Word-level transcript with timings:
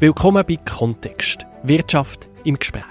Willkommen 0.00 0.44
bei 0.46 0.54
Kontext. 0.54 1.44
Wirtschaft 1.64 2.30
im 2.44 2.56
Gespräch. 2.56 2.84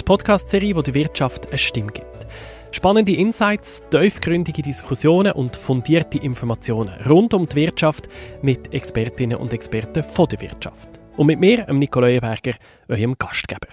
Die 0.00 0.02
Podcast-Serie, 0.02 0.74
die 0.74 0.82
der 0.82 0.94
Wirtschaft 0.94 1.46
eine 1.46 1.56
Stimme 1.56 1.92
gibt. 1.92 2.26
Spannende 2.72 3.14
Insights, 3.14 3.84
tiefgründige 3.90 4.60
Diskussionen 4.60 5.34
und 5.34 5.54
fundierte 5.54 6.18
Informationen 6.18 6.92
rund 7.06 7.32
um 7.32 7.48
die 7.48 7.54
Wirtschaft 7.54 8.08
mit 8.42 8.74
Expertinnen 8.74 9.38
und 9.38 9.52
Experten 9.52 10.02
von 10.02 10.26
der 10.26 10.40
Wirtschaft. 10.40 10.88
Und 11.16 11.28
mit 11.28 11.38
mir, 11.38 11.64
dem 11.64 11.78
Nicole 11.78 12.08
Leuenberger, 12.08 12.54
eurem 12.88 13.14
Gastgeber. 13.16 13.68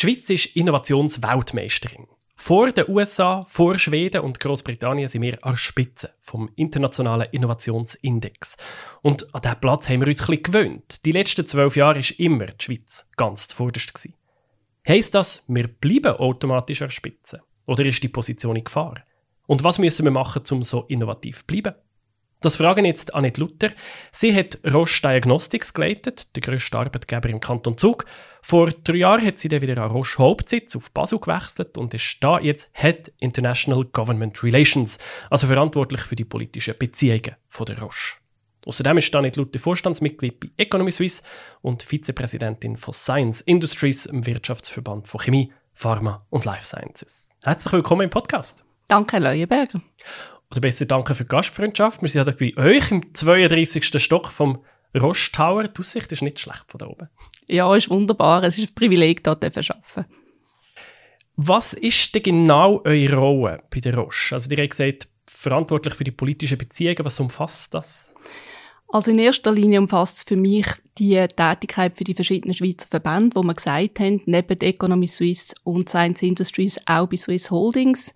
Die 0.00 0.04
Schweiz 0.04 0.30
ist 0.30 0.56
Innovationsweltmeisterin. 0.56 2.08
Vor 2.40 2.70
den 2.70 2.88
USA, 2.88 3.44
vor 3.48 3.76
Schweden 3.78 4.20
und 4.20 4.38
Großbritannien 4.38 5.08
sind 5.08 5.22
wir 5.22 5.44
an 5.44 5.52
der 5.54 5.56
Spitze 5.58 6.14
vom 6.20 6.48
internationalen 6.54 7.26
Innovationsindex. 7.32 8.56
Und 9.02 9.34
an 9.34 9.42
diesen 9.42 9.60
Platz 9.60 9.88
haben 9.88 10.00
wir 10.00 10.06
uns 10.06 10.26
ein 10.26 10.42
gewöhnt. 10.42 11.04
Die 11.04 11.10
letzten 11.10 11.44
zwölf 11.44 11.74
Jahre 11.74 11.98
war 11.98 12.20
immer 12.20 12.46
die 12.46 12.64
Schweiz 12.64 13.06
ganz 13.16 13.48
zuvorderst. 13.48 13.92
Gewesen. 13.92 14.14
Heisst 14.86 15.16
das, 15.16 15.44
wir 15.48 15.66
bleiben 15.66 16.16
automatisch 16.16 16.80
an 16.80 16.88
der 16.88 16.94
Spitze? 16.94 17.42
Oder 17.66 17.84
ist 17.84 18.02
die 18.02 18.08
Position 18.08 18.56
in 18.56 18.64
Gefahr? 18.64 19.02
Und 19.48 19.64
was 19.64 19.80
müssen 19.80 20.04
wir 20.04 20.12
machen, 20.12 20.42
um 20.52 20.62
so 20.62 20.84
innovativ 20.84 21.40
zu 21.40 21.46
bleiben? 21.46 21.74
Das 22.40 22.56
fragen 22.56 22.84
jetzt 22.84 23.16
Annette 23.16 23.40
Luther. 23.40 23.72
Sie 24.12 24.32
hat 24.32 24.60
Roche 24.64 25.02
Diagnostics 25.02 25.74
geleitet, 25.74 26.36
der 26.36 26.42
grösste 26.42 26.78
Arbeitgeber 26.78 27.28
im 27.28 27.40
Kanton 27.40 27.76
Zug. 27.76 28.04
Vor 28.42 28.68
drei 28.68 28.98
Jahren 28.98 29.26
hat 29.26 29.38
sie 29.38 29.48
dann 29.48 29.60
wieder 29.60 29.82
an 29.82 29.90
Roche 29.90 30.18
Hauptsitz 30.18 30.76
auf 30.76 30.92
Basel 30.92 31.18
gewechselt 31.18 31.76
und 31.76 31.94
ist 31.94 32.18
da 32.20 32.38
jetzt 32.38 32.70
Head 32.74 33.12
International 33.18 33.84
Government 33.84 34.40
Relations, 34.44 34.98
also 35.30 35.48
verantwortlich 35.48 36.02
für 36.02 36.14
die 36.14 36.24
politischen 36.24 36.78
Beziehungen 36.78 37.34
von 37.48 37.66
der 37.66 37.80
Roche. 37.80 38.18
Außerdem 38.66 38.98
ist 38.98 39.14
Annette 39.16 39.40
Luther 39.40 39.58
Vorstandsmitglied 39.58 40.38
bei 40.38 40.50
Economy 40.58 40.92
Suisse 40.92 41.24
und 41.60 41.82
Vizepräsidentin 41.82 42.76
von 42.76 42.94
Science 42.94 43.40
Industries, 43.40 44.06
im 44.06 44.26
Wirtschaftsverband 44.26 45.08
von 45.08 45.20
Chemie, 45.20 45.52
Pharma 45.74 46.24
und 46.30 46.44
Life 46.44 46.66
Sciences. 46.66 47.30
Herzlich 47.42 47.72
willkommen 47.72 48.02
im 48.02 48.10
Podcast. 48.10 48.64
Danke, 48.86 49.18
Leuenberger 49.18 49.80
oder 50.50 50.60
besser 50.60 50.86
danke 50.86 51.14
für 51.14 51.24
die 51.24 51.28
Gastfreundschaft. 51.28 52.02
Wir 52.02 52.08
sind 52.08 52.26
ja 52.26 52.32
bei 52.32 52.56
euch 52.56 52.90
im 52.90 53.14
32. 53.14 54.02
Stock 54.02 54.28
vom 54.28 54.64
Roche 54.98 55.30
Tower. 55.32 55.68
Die 55.68 55.78
Aussicht 55.78 56.10
ist 56.12 56.22
nicht 56.22 56.40
schlecht 56.40 56.64
von 56.68 56.78
da 56.78 56.86
oben. 56.86 57.08
Ja, 57.46 57.74
ist 57.74 57.90
wunderbar. 57.90 58.42
Es 58.42 58.56
ist 58.56 58.70
ein 58.70 58.74
Privileg, 58.74 59.22
hier 59.24 59.38
zu 59.40 59.74
arbeiten. 59.74 60.06
Was 61.36 61.72
ist 61.72 62.14
denn 62.14 62.22
genau 62.22 62.82
eure 62.84 63.16
Rolle 63.16 63.62
bei 63.70 63.80
der 63.80 63.96
Roche? 63.96 64.34
Also, 64.34 64.50
ihr 64.50 64.56
habt 64.56 64.70
gesagt, 64.70 65.08
verantwortlich 65.26 65.94
für 65.94 66.04
die 66.04 66.10
politischen 66.10 66.58
Beziehungen. 66.58 67.04
Was 67.04 67.20
umfasst 67.20 67.74
das? 67.74 68.12
Also 68.90 69.10
in 69.10 69.18
erster 69.18 69.52
Linie 69.52 69.80
umfasst 69.80 70.16
es 70.16 70.22
für 70.22 70.36
mich 70.36 70.66
die 70.98 71.14
Tätigkeit 71.36 71.96
für 71.96 72.04
die 72.04 72.14
verschiedenen 72.14 72.54
Schweizer 72.54 72.88
Verbände, 72.90 73.36
wo 73.36 73.42
wir 73.42 73.52
gesagt 73.52 74.00
haben, 74.00 74.22
neben 74.24 74.60
Economy 74.60 75.06
Suisse 75.06 75.54
und 75.62 75.90
Science 75.90 76.22
Industries 76.22 76.80
auch 76.86 77.06
bei 77.06 77.18
Swiss 77.18 77.50
Holdings. 77.50 78.14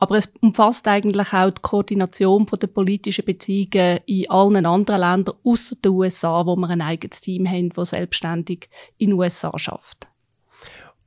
Aber 0.00 0.16
es 0.16 0.32
umfasst 0.40 0.88
eigentlich 0.88 1.34
auch 1.34 1.50
die 1.50 1.60
Koordination 1.60 2.46
der 2.46 2.66
politischen 2.68 3.24
Beziehungen 3.24 4.00
in 4.06 4.30
allen 4.30 4.64
anderen 4.64 5.00
Ländern 5.00 5.36
außer 5.44 5.76
den 5.76 5.92
USA, 5.92 6.46
wo 6.46 6.56
wir 6.56 6.70
ein 6.70 6.80
eigenes 6.80 7.20
Team 7.20 7.46
haben, 7.46 7.68
das 7.68 7.90
selbstständig 7.90 8.70
in 8.96 9.10
den 9.10 9.18
USA 9.18 9.56
schafft. 9.58 10.08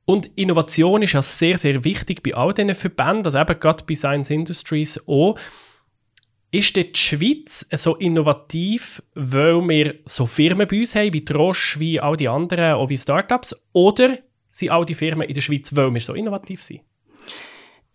Und 0.06 0.30
Innovation 0.36 1.02
ist 1.02 1.14
ja 1.14 1.24
sehr, 1.24 1.58
sehr 1.58 1.84
wichtig 1.84 2.22
bei 2.22 2.36
all 2.36 2.54
diesen 2.54 2.76
Verbänden, 2.76 3.26
also 3.26 3.40
eben 3.40 3.60
gerade 3.60 3.84
bei 3.84 3.96
Science 3.96 4.30
Industries 4.30 5.08
auch. 5.08 5.40
Ist 6.52 6.76
die 6.76 6.92
Schweiz 6.94 7.66
so 7.72 7.96
innovativ, 7.96 9.02
weil 9.16 9.60
wir 9.68 9.96
so 10.06 10.28
Firmen 10.28 10.68
bei 10.68 10.82
uns 10.82 10.94
haben, 10.94 11.14
wie 11.14 11.26
Trosch, 11.26 11.80
wie 11.80 12.00
all 12.00 12.16
die 12.16 12.28
anderen, 12.28 12.76
auch 12.76 12.90
wie 12.90 12.98
Startups? 12.98 13.56
Oder 13.72 14.20
sind 14.52 14.70
all 14.70 14.86
die 14.86 14.94
Firmen 14.94 15.28
in 15.28 15.34
der 15.34 15.42
Schweiz, 15.42 15.76
weil 15.76 15.92
wir 15.92 16.02
so 16.02 16.14
innovativ 16.14 16.62
sind? 16.62 16.82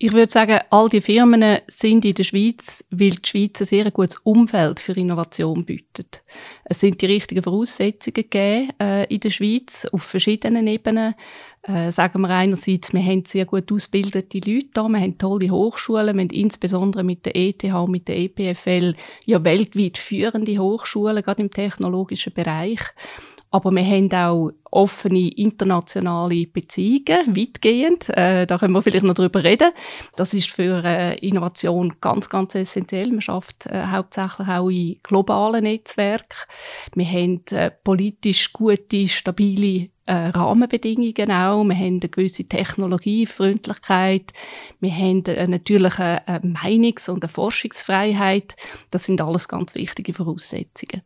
Ich 0.00 0.12
würde 0.12 0.30
sagen, 0.30 0.60
all 0.70 0.88
die 0.88 1.00
Firmen 1.00 1.58
sind 1.66 2.04
in 2.04 2.14
der 2.14 2.22
Schweiz, 2.22 2.84
weil 2.88 3.10
die 3.10 3.28
Schweiz 3.28 3.60
ein 3.60 3.66
sehr 3.66 3.90
gutes 3.90 4.16
Umfeld 4.22 4.78
für 4.78 4.92
Innovation 4.92 5.64
bietet. 5.64 6.22
Es 6.64 6.78
sind 6.78 7.02
die 7.02 7.06
richtigen 7.06 7.42
Voraussetzungen 7.42 8.14
gegeben 8.14 8.70
äh, 8.80 9.12
in 9.12 9.18
der 9.18 9.30
Schweiz 9.30 9.88
auf 9.90 10.04
verschiedenen 10.04 10.68
Ebenen. 10.68 11.16
Äh, 11.62 11.90
sagen 11.90 12.20
wir 12.20 12.30
einerseits, 12.30 12.92
wir 12.92 13.02
haben 13.02 13.24
sehr 13.24 13.44
gut 13.44 13.72
ausgebildete 13.72 14.38
Leute 14.38 14.68
da, 14.72 14.88
wir 14.88 15.00
haben 15.00 15.18
tolle 15.18 15.50
Hochschulen, 15.50 16.14
wir 16.14 16.22
haben 16.22 16.30
insbesondere 16.30 17.02
mit 17.02 17.26
der 17.26 17.34
ETH 17.34 17.64
und 17.64 17.90
mit 17.90 18.06
der 18.06 18.18
EPFL 18.18 18.94
ja 19.26 19.42
weltweit 19.42 19.98
führende 19.98 20.58
Hochschulen, 20.58 21.24
gerade 21.24 21.42
im 21.42 21.50
technologischen 21.50 22.32
Bereich. 22.32 22.82
Aber 23.50 23.70
wir 23.70 23.84
haben 23.84 24.12
auch 24.12 24.50
offene 24.70 25.30
internationale 25.30 26.46
Beziehungen, 26.46 27.34
weitgehend. 27.34 28.08
Äh, 28.10 28.46
da 28.46 28.58
können 28.58 28.74
wir 28.74 28.82
vielleicht 28.82 29.04
noch 29.04 29.14
drüber 29.14 29.42
reden. 29.42 29.70
Das 30.16 30.34
ist 30.34 30.50
für 30.50 30.84
äh, 30.84 31.16
Innovation 31.26 31.94
ganz, 32.00 32.28
ganz 32.28 32.54
essentiell. 32.54 33.08
Man 33.08 33.22
schafft 33.22 33.66
äh, 33.66 33.86
hauptsächlich 33.86 34.48
auch 34.48 34.68
in 34.68 35.00
globalen 35.02 35.64
Netzwerken. 35.64 36.36
Wir 36.94 37.06
haben 37.06 37.42
äh, 37.50 37.70
politisch 37.70 38.52
gute, 38.52 39.08
stabile 39.08 39.88
äh, 40.04 40.28
Rahmenbedingungen 40.28 41.30
auch. 41.30 41.64
Wir 41.64 41.76
haben 41.76 42.00
eine 42.00 42.08
gewisse 42.08 42.44
Technologiefreundlichkeit. 42.44 44.32
Wir 44.80 44.92
haben 44.92 45.24
äh, 45.24 45.46
natürlich 45.46 45.98
eine 45.98 46.40
Meinungs- 46.42 47.08
und 47.08 47.22
eine 47.22 47.30
Forschungsfreiheit. 47.30 48.56
Das 48.90 49.04
sind 49.04 49.20
alles 49.20 49.48
ganz 49.48 49.74
wichtige 49.74 50.12
Voraussetzungen. 50.12 51.02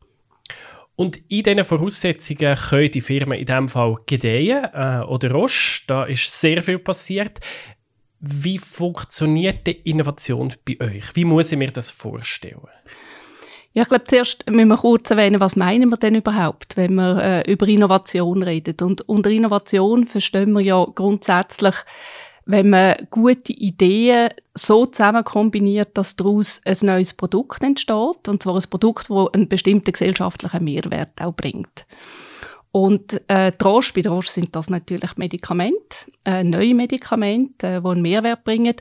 Und 0.95 1.17
in 1.29 1.43
diesen 1.43 1.65
Voraussetzungen 1.65 2.57
können 2.57 2.91
die 2.91 3.01
Firmen 3.01 3.39
in 3.39 3.47
diesem 3.47 3.69
Fall 3.69 3.97
gedeihen 4.07 4.65
äh, 4.73 5.05
oder 5.05 5.31
Roche. 5.31 5.83
Da 5.87 6.05
ist 6.05 6.39
sehr 6.39 6.63
viel 6.63 6.79
passiert. 6.79 7.41
Wie 8.21 8.59
funktioniert 8.59 9.67
die 9.67 9.81
Innovation 9.91 10.53
bei 10.67 10.77
euch? 10.81 11.05
Wie 11.15 11.25
muss 11.25 11.51
ich 11.51 11.59
mir 11.59 11.73
das 11.73 11.91
vorstellen? 11.91 12.61
Ja, 13.75 13.83
ich 13.83 13.89
glaube, 13.89 14.05
zuerst 14.05 14.49
müssen 14.51 14.69
wir 14.69 14.77
kurz 14.77 15.11
erwähnen, 15.11 15.41
was 15.41 15.57
meinen 15.57 15.89
wir 15.89 15.97
denn 15.97 16.15
überhaupt, 16.15 16.77
wenn 16.77 16.95
wir 16.95 17.23
äh, 17.23 17.51
über 17.51 17.67
Innovation 17.67 18.43
reden. 18.43 18.77
Und 18.83 19.09
unter 19.09 19.31
Innovation 19.31 20.07
verstehen 20.07 20.53
wir 20.53 20.61
ja 20.61 20.87
grundsätzlich 20.95 21.75
wenn 22.45 22.71
man 22.71 23.07
gute 23.11 23.53
Ideen 23.53 24.31
so 24.55 24.87
zusammen 24.87 25.25
kombiniert, 25.25 25.97
dass 25.97 26.17
daraus 26.17 26.61
ein 26.65 26.77
neues 26.83 27.15
Produkt 27.15 27.63
entsteht, 27.63 28.29
und 28.29 28.43
zwar 28.43 28.57
ein 28.57 28.65
Produkt, 28.69 29.11
das 29.11 29.35
einen 29.35 29.49
bestimmten 29.49 29.93
gesellschaftlichen 29.93 30.65
Mehrwert 30.65 31.21
auch 31.21 31.35
bringt. 31.35 31.87
Und 32.73 33.21
äh, 33.29 33.53
Drosch, 33.53 33.93
bei 33.93 34.01
Drosch 34.01 34.29
sind 34.29 34.57
das 34.57 34.71
natürlich 34.71 35.19
Medikamente, 35.19 36.11
äh, 36.25 36.43
neue 36.43 36.75
Medikamente, 36.75 37.67
äh, 37.67 37.81
die 37.83 37.87
einen 37.87 38.01
Mehrwert 38.01 38.45
bringen. 38.45 38.75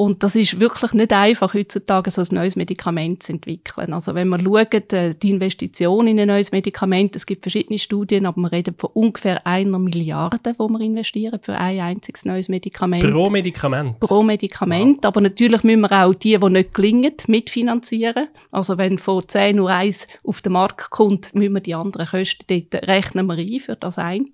Und 0.00 0.22
das 0.22 0.34
ist 0.34 0.58
wirklich 0.58 0.94
nicht 0.94 1.12
einfach, 1.12 1.52
heutzutage 1.52 2.10
so 2.10 2.22
ein 2.22 2.28
neues 2.30 2.56
Medikament 2.56 3.22
zu 3.22 3.32
entwickeln. 3.32 3.92
Also 3.92 4.14
wenn 4.14 4.28
man 4.28 4.42
schaut, 4.42 4.94
äh, 4.94 5.14
die 5.14 5.28
Investition 5.28 6.06
in 6.06 6.18
ein 6.18 6.28
neues 6.28 6.52
Medikament, 6.52 7.16
es 7.16 7.26
gibt 7.26 7.44
verschiedene 7.44 7.78
Studien, 7.78 8.24
aber 8.24 8.40
man 8.40 8.50
redet 8.50 8.80
von 8.80 8.88
ungefähr 8.94 9.46
einer 9.46 9.78
Milliarde, 9.78 10.54
wo 10.56 10.70
wir 10.70 10.80
investieren 10.80 11.38
für 11.42 11.54
ein 11.54 11.80
einziges 11.80 12.24
neues 12.24 12.48
Medikament. 12.48 13.12
Pro 13.12 13.28
Medikament? 13.28 14.00
Pro 14.00 14.22
Medikament. 14.22 15.00
Wow. 15.02 15.08
Aber 15.08 15.20
natürlich 15.20 15.64
müssen 15.64 15.82
wir 15.82 15.92
auch 15.92 16.14
die, 16.14 16.38
die 16.38 16.48
nicht 16.48 16.72
gelingen, 16.72 17.12
mitfinanzieren. 17.26 18.28
Also 18.50 18.78
wenn 18.78 18.96
von 18.96 19.28
10 19.28 19.56
nur 19.56 19.68
eins 19.68 20.08
auf 20.24 20.40
den 20.40 20.54
Markt 20.54 20.88
kommt, 20.88 21.34
müssen 21.34 21.52
wir 21.52 21.60
die 21.60 21.74
anderen 21.74 22.06
Kosten 22.06 22.46
dort 22.48 22.88
rechnen 22.88 23.26
wir 23.26 23.36
ein 23.36 23.60
für 23.60 23.76
das 23.76 23.98
eine. 23.98 24.24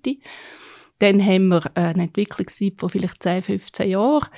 Dann 0.99 1.23
haben 1.23 1.49
wir 1.49 1.69
eine 1.75 2.03
Entwicklungszeit 2.03 2.75
von 2.77 2.89
vielleicht 2.89 3.21
10, 3.21 3.43
15 3.43 3.89
Jahren. 3.89 4.29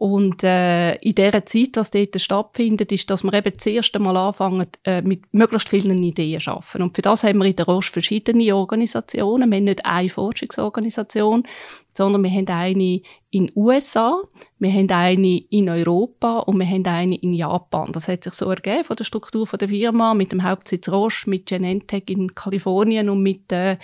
Und 0.00 0.44
äh, 0.44 0.94
in 0.98 1.16
dieser 1.16 1.44
Zeit, 1.44 1.70
was 1.74 1.90
dort 1.90 2.20
stattfindet, 2.20 2.92
ist, 2.92 3.10
dass 3.10 3.24
wir 3.24 3.34
eben 3.34 3.52
das 3.52 3.66
erste 3.66 3.98
Mal 3.98 4.16
anfangen, 4.16 4.68
äh, 4.84 5.02
mit 5.02 5.22
möglichst 5.34 5.68
vielen 5.68 6.00
Ideen 6.04 6.38
zu 6.38 6.52
arbeiten. 6.52 6.82
Und 6.82 6.94
für 6.94 7.02
das 7.02 7.24
haben 7.24 7.40
wir 7.40 7.46
in 7.46 7.56
der 7.56 7.66
Roche 7.66 7.90
verschiedene 7.90 8.54
Organisationen. 8.54 9.50
Wir 9.50 9.56
haben 9.56 9.64
nicht 9.64 9.84
eine 9.84 10.08
Forschungsorganisation, 10.08 11.42
sondern 11.90 12.22
wir 12.22 12.30
haben 12.30 12.46
eine 12.46 13.02
in 13.30 13.46
den 13.48 13.52
USA, 13.56 14.22
wir 14.60 14.72
haben 14.72 14.88
eine 14.88 15.38
in 15.50 15.68
Europa 15.68 16.38
und 16.42 16.60
wir 16.60 16.66
haben 16.66 16.86
eine 16.86 17.16
in 17.16 17.32
Japan. 17.32 17.90
Das 17.90 18.06
hat 18.06 18.22
sich 18.22 18.34
so 18.34 18.48
ergeben 18.48 18.84
von 18.84 18.94
der 18.94 19.02
Struktur 19.02 19.48
der 19.48 19.68
Firma 19.68 20.14
mit 20.14 20.30
dem 20.30 20.44
Hauptsitz 20.44 20.88
Roche, 20.88 21.28
mit 21.28 21.46
Genentech 21.46 22.04
in 22.06 22.36
Kalifornien 22.36 23.10
und 23.10 23.24
mit 23.24 23.50
äh, 23.50 23.78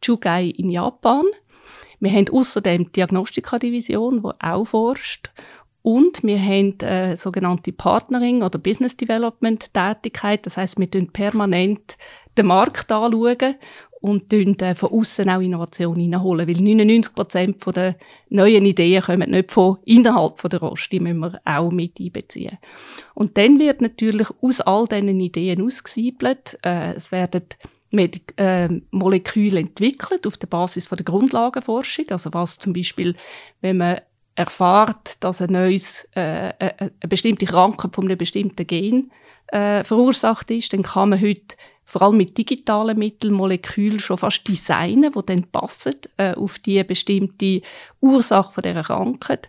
Chugai 0.00 0.46
in 0.46 0.70
Japan. 0.70 1.26
Wir 2.00 2.12
haben 2.12 2.28
außerdem 2.28 2.84
die 2.84 2.92
Diagnostika-Division, 2.92 4.22
die 4.22 4.30
auch 4.40 4.64
forscht. 4.64 5.30
Und 5.88 6.22
wir 6.22 6.38
haben 6.38 6.78
äh, 6.80 7.16
sogenannte 7.16 7.72
Partnering 7.72 8.42
oder 8.42 8.58
Business 8.58 8.94
Development 8.94 9.72
Tätigkeit. 9.72 10.44
Das 10.44 10.58
heißt, 10.58 10.78
wir 10.78 10.90
tun 10.90 11.08
permanent 11.10 11.96
den 12.36 12.46
Markt 12.48 12.92
anschauen 12.92 13.54
und 14.02 14.30
äh, 14.34 14.74
von 14.74 14.90
außen 14.90 15.30
auch 15.30 15.40
Innovation 15.40 15.98
reinholen. 15.98 16.46
Weil 16.46 16.60
99 16.60 17.14
Prozent 17.14 17.64
der 17.74 17.96
neuen 18.28 18.66
Ideen 18.66 19.02
kommen 19.02 19.30
nicht 19.30 19.50
von 19.50 19.78
innerhalb 19.86 20.36
der 20.50 20.60
Rost. 20.60 20.92
Die 20.92 21.00
müssen 21.00 21.20
wir 21.20 21.40
auch 21.46 21.70
mit 21.70 21.98
einbeziehen. 21.98 22.58
Und 23.14 23.38
dann 23.38 23.58
wird 23.58 23.80
natürlich 23.80 24.28
aus 24.42 24.60
all 24.60 24.86
diesen 24.88 25.18
Ideen 25.18 25.62
ausgesiebelt. 25.62 26.58
Äh, 26.66 26.96
es 26.96 27.10
werden 27.12 27.44
Medik 27.92 28.34
äh, 28.36 28.68
Moleküle 28.90 29.60
entwickelt 29.60 30.26
auf 30.26 30.36
der 30.36 30.48
Basis 30.48 30.84
von 30.84 30.96
der 30.98 31.06
Grundlagenforschung. 31.06 32.10
Also 32.10 32.28
was 32.34 32.58
zum 32.58 32.74
Beispiel, 32.74 33.16
wenn 33.62 33.78
man 33.78 34.02
erfahrt, 34.38 35.22
dass 35.24 35.42
ein 35.42 35.52
neues, 35.52 36.08
äh, 36.14 36.52
eine 36.58 36.92
bestimmte 37.08 37.44
Krankheit 37.44 37.94
von 37.94 38.04
einem 38.04 38.16
bestimmten 38.16 38.66
Gen 38.66 39.10
äh, 39.48 39.82
verursacht 39.82 40.50
ist, 40.52 40.72
dann 40.72 40.84
kann 40.84 41.08
man 41.08 41.20
heute 41.20 41.56
vor 41.84 42.02
allem 42.02 42.18
mit 42.18 42.38
digitalen 42.38 42.98
Mitteln 42.98 43.32
Moleküle 43.32 43.98
schon 43.98 44.18
fast 44.18 44.46
designen, 44.46 45.12
die 45.12 45.26
dann 45.26 45.44
passen 45.44 45.94
äh, 46.18 46.34
auf 46.34 46.58
die 46.60 46.84
bestimmte 46.84 47.62
Ursache 48.00 48.52
von 48.52 48.62
dieser 48.62 48.84
Krankheit. 48.84 49.48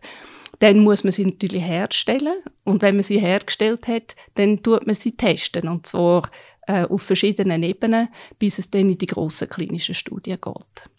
Dann 0.60 0.80
muss 0.80 1.04
man 1.04 1.12
sie 1.12 1.26
natürlich 1.26 1.64
herstellen 1.64 2.40
und 2.64 2.82
wenn 2.82 2.96
man 2.96 3.04
sie 3.04 3.20
hergestellt 3.20 3.88
hat, 3.88 4.16
dann 4.36 4.64
tut 4.64 4.88
man 4.88 4.96
sie 4.96 5.12
testen 5.12 5.68
und 5.68 5.86
zwar 5.86 6.30
äh, 6.68 6.86
auf 6.86 7.04
verschiedenen 7.04 7.62
Ebenen, 7.62 8.10
bis 8.40 8.58
es 8.58 8.72
dann 8.72 8.90
in 8.90 8.98
die 8.98 9.06
grossen 9.06 9.50
klinischen 9.50 9.96
Studien 9.96 10.40
geht. 10.42 10.90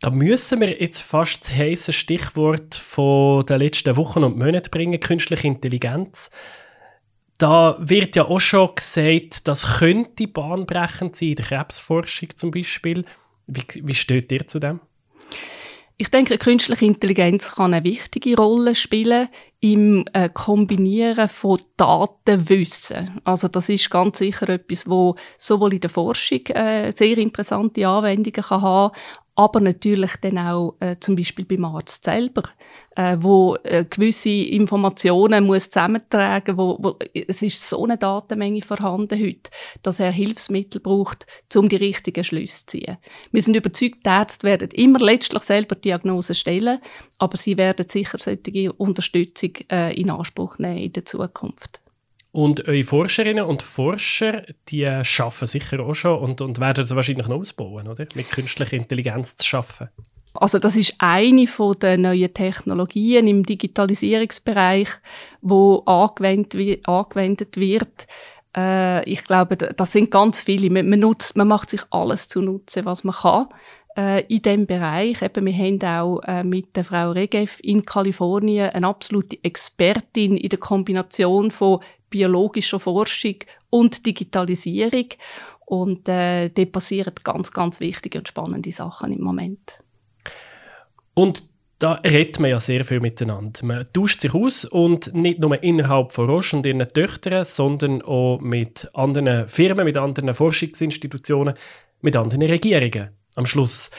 Da 0.00 0.10
müssen 0.10 0.60
wir 0.60 0.80
jetzt 0.80 1.00
fast 1.00 1.42
das 1.42 1.54
heiße 1.54 1.92
Stichwort 1.92 2.74
von 2.74 3.46
den 3.46 3.60
letzten 3.60 3.96
Wochen 3.96 4.24
und 4.24 4.36
Monaten 4.36 4.70
bringen, 4.70 5.00
künstliche 5.00 5.46
Intelligenz. 5.46 6.30
Da 7.38 7.76
wird 7.80 8.14
ja 8.16 8.26
auch 8.26 8.40
schon 8.40 8.74
gesagt, 8.74 9.48
das 9.48 9.78
könnte 9.78 10.28
bahnbrechend 10.28 11.16
sein, 11.16 11.30
in 11.30 11.36
der 11.36 11.46
Krebsforschung 11.46 12.36
zum 12.36 12.50
Beispiel. 12.50 13.04
Wie, 13.46 13.64
wie 13.74 13.94
steht 13.94 14.30
ihr 14.30 14.46
zu 14.46 14.58
dem? 14.60 14.80
Ich 15.96 16.10
denke, 16.10 16.38
künstliche 16.38 16.86
Intelligenz 16.86 17.54
kann 17.54 17.72
eine 17.72 17.84
wichtige 17.84 18.36
Rolle 18.36 18.74
spielen 18.74 19.28
im 19.60 20.04
äh, 20.12 20.28
Kombinieren 20.28 21.28
von 21.28 21.60
Datenwissen. 21.76 23.20
Also 23.22 23.46
das 23.46 23.68
ist 23.68 23.90
ganz 23.90 24.18
sicher 24.18 24.48
etwas, 24.48 24.88
wo 24.88 25.14
sowohl 25.38 25.74
in 25.74 25.80
der 25.80 25.90
Forschung 25.90 26.44
äh, 26.46 26.92
sehr 26.92 27.16
interessante 27.18 27.86
Anwendungen 27.86 28.42
kann 28.42 28.62
haben, 28.62 28.94
aber 29.36 29.60
natürlich 29.60 30.12
dann 30.20 30.38
auch 30.38 30.76
äh, 30.80 30.96
zum 31.00 31.16
Beispiel 31.16 31.44
beim 31.44 31.64
Arzt 31.64 32.04
selber, 32.04 32.44
äh, 32.94 33.16
wo 33.18 33.56
äh, 33.64 33.84
gewisse 33.84 34.30
Informationen 34.30 35.44
muss 35.44 35.70
zusammentragen, 35.70 36.56
wo, 36.56 36.78
wo 36.80 36.96
es 37.12 37.42
ist 37.42 37.68
so 37.68 37.84
eine 37.84 37.98
Datenmenge 37.98 38.62
vorhanden 38.62 39.20
heute, 39.20 39.50
dass 39.82 39.98
er 39.98 40.12
Hilfsmittel 40.12 40.80
braucht, 40.80 41.26
um 41.56 41.68
die 41.68 41.76
richtigen 41.76 42.22
Schlüsse 42.22 42.60
zu 42.60 42.78
ziehen. 42.78 42.96
Wir 43.32 43.42
sind 43.42 43.56
überzeugt, 43.56 44.06
die 44.06 44.10
Ärzte 44.10 44.46
werden 44.46 44.70
immer 44.70 45.00
letztlich 45.00 45.42
selber 45.42 45.74
Diagnosen 45.74 46.36
stellen, 46.36 46.78
aber 47.18 47.36
sie 47.36 47.56
werden 47.56 47.88
sicher 47.88 48.18
solche 48.20 48.72
Unterstützung 48.72 49.50
äh, 49.70 49.98
in 50.00 50.10
Anspruch 50.10 50.58
nehmen 50.58 50.78
in 50.78 50.92
der 50.92 51.04
Zukunft. 51.04 51.83
Und 52.34 52.66
eure 52.66 52.82
Forscherinnen 52.82 53.44
und 53.44 53.62
Forscher, 53.62 54.42
die 54.68 54.84
arbeiten 54.84 55.46
sicher 55.46 55.78
auch 55.78 55.94
schon 55.94 56.18
und, 56.18 56.40
und 56.40 56.58
werden 56.58 56.82
es 56.82 56.92
wahrscheinlich 56.92 57.28
noch 57.28 57.38
ausbauen, 57.38 57.86
oder? 57.86 58.08
Mit 58.16 58.28
künstlicher 58.28 58.72
Intelligenz 58.72 59.36
zu 59.36 59.56
arbeiten. 59.56 59.90
Also 60.34 60.58
das 60.58 60.74
ist 60.74 60.96
eine 60.98 61.46
von 61.46 61.78
der 61.78 61.96
neuen 61.96 62.34
Technologien 62.34 63.28
im 63.28 63.46
Digitalisierungsbereich, 63.46 64.88
wo 65.42 65.84
angewendet, 65.86 66.80
angewendet 66.88 67.56
wird. 67.56 68.08
Äh, 68.56 69.08
ich 69.08 69.22
glaube, 69.22 69.56
das 69.56 69.92
sind 69.92 70.10
ganz 70.10 70.40
viele. 70.40 70.70
Man, 70.70 70.88
man, 70.88 70.98
nutzt, 70.98 71.36
man 71.36 71.46
macht 71.46 71.70
sich 71.70 71.82
alles 71.90 72.26
zunutze, 72.26 72.84
was 72.84 73.04
man 73.04 73.14
kann 73.14 73.46
äh, 73.96 74.24
in 74.26 74.42
diesem 74.42 74.66
Bereich. 74.66 75.22
Eben, 75.22 75.46
wir 75.46 75.54
haben 75.54 75.82
auch 75.82 76.20
äh, 76.24 76.42
mit 76.42 76.74
der 76.74 76.82
Frau 76.82 77.12
Regev 77.12 77.60
in 77.62 77.84
Kalifornien 77.84 78.70
eine 78.70 78.88
absolute 78.88 79.38
Expertin 79.44 80.36
in 80.36 80.48
der 80.48 80.58
Kombination 80.58 81.52
von 81.52 81.78
biologischer 82.14 82.78
Forschung 82.78 83.34
und 83.70 84.06
Digitalisierung. 84.06 85.08
Und 85.66 86.08
äh, 86.08 86.48
dort 86.50 86.70
passieren 86.70 87.12
ganz, 87.24 87.50
ganz 87.50 87.80
wichtige 87.80 88.18
und 88.18 88.28
spannende 88.28 88.70
Sachen 88.70 89.12
im 89.12 89.22
Moment. 89.22 89.78
Und 91.14 91.42
da 91.80 91.94
redet 91.94 92.38
man 92.38 92.50
ja 92.50 92.60
sehr 92.60 92.84
viel 92.84 93.00
miteinander. 93.00 93.66
Man 93.66 93.92
tauscht 93.92 94.20
sich 94.20 94.32
aus 94.32 94.64
und 94.64 95.12
nicht 95.12 95.40
nur 95.40 95.60
innerhalb 95.60 96.12
von 96.12 96.30
Roche 96.30 96.56
und 96.56 96.66
ihren 96.66 96.86
Töchtern, 96.88 97.44
sondern 97.44 98.00
auch 98.02 98.38
mit 98.40 98.88
anderen 98.94 99.48
Firmen, 99.48 99.84
mit 99.84 99.96
anderen 99.96 100.34
Forschungsinstitutionen, 100.34 101.54
mit 102.00 102.14
anderen 102.14 102.42
Regierungen 102.42 103.08
am 103.34 103.46
Schluss. 103.46 103.90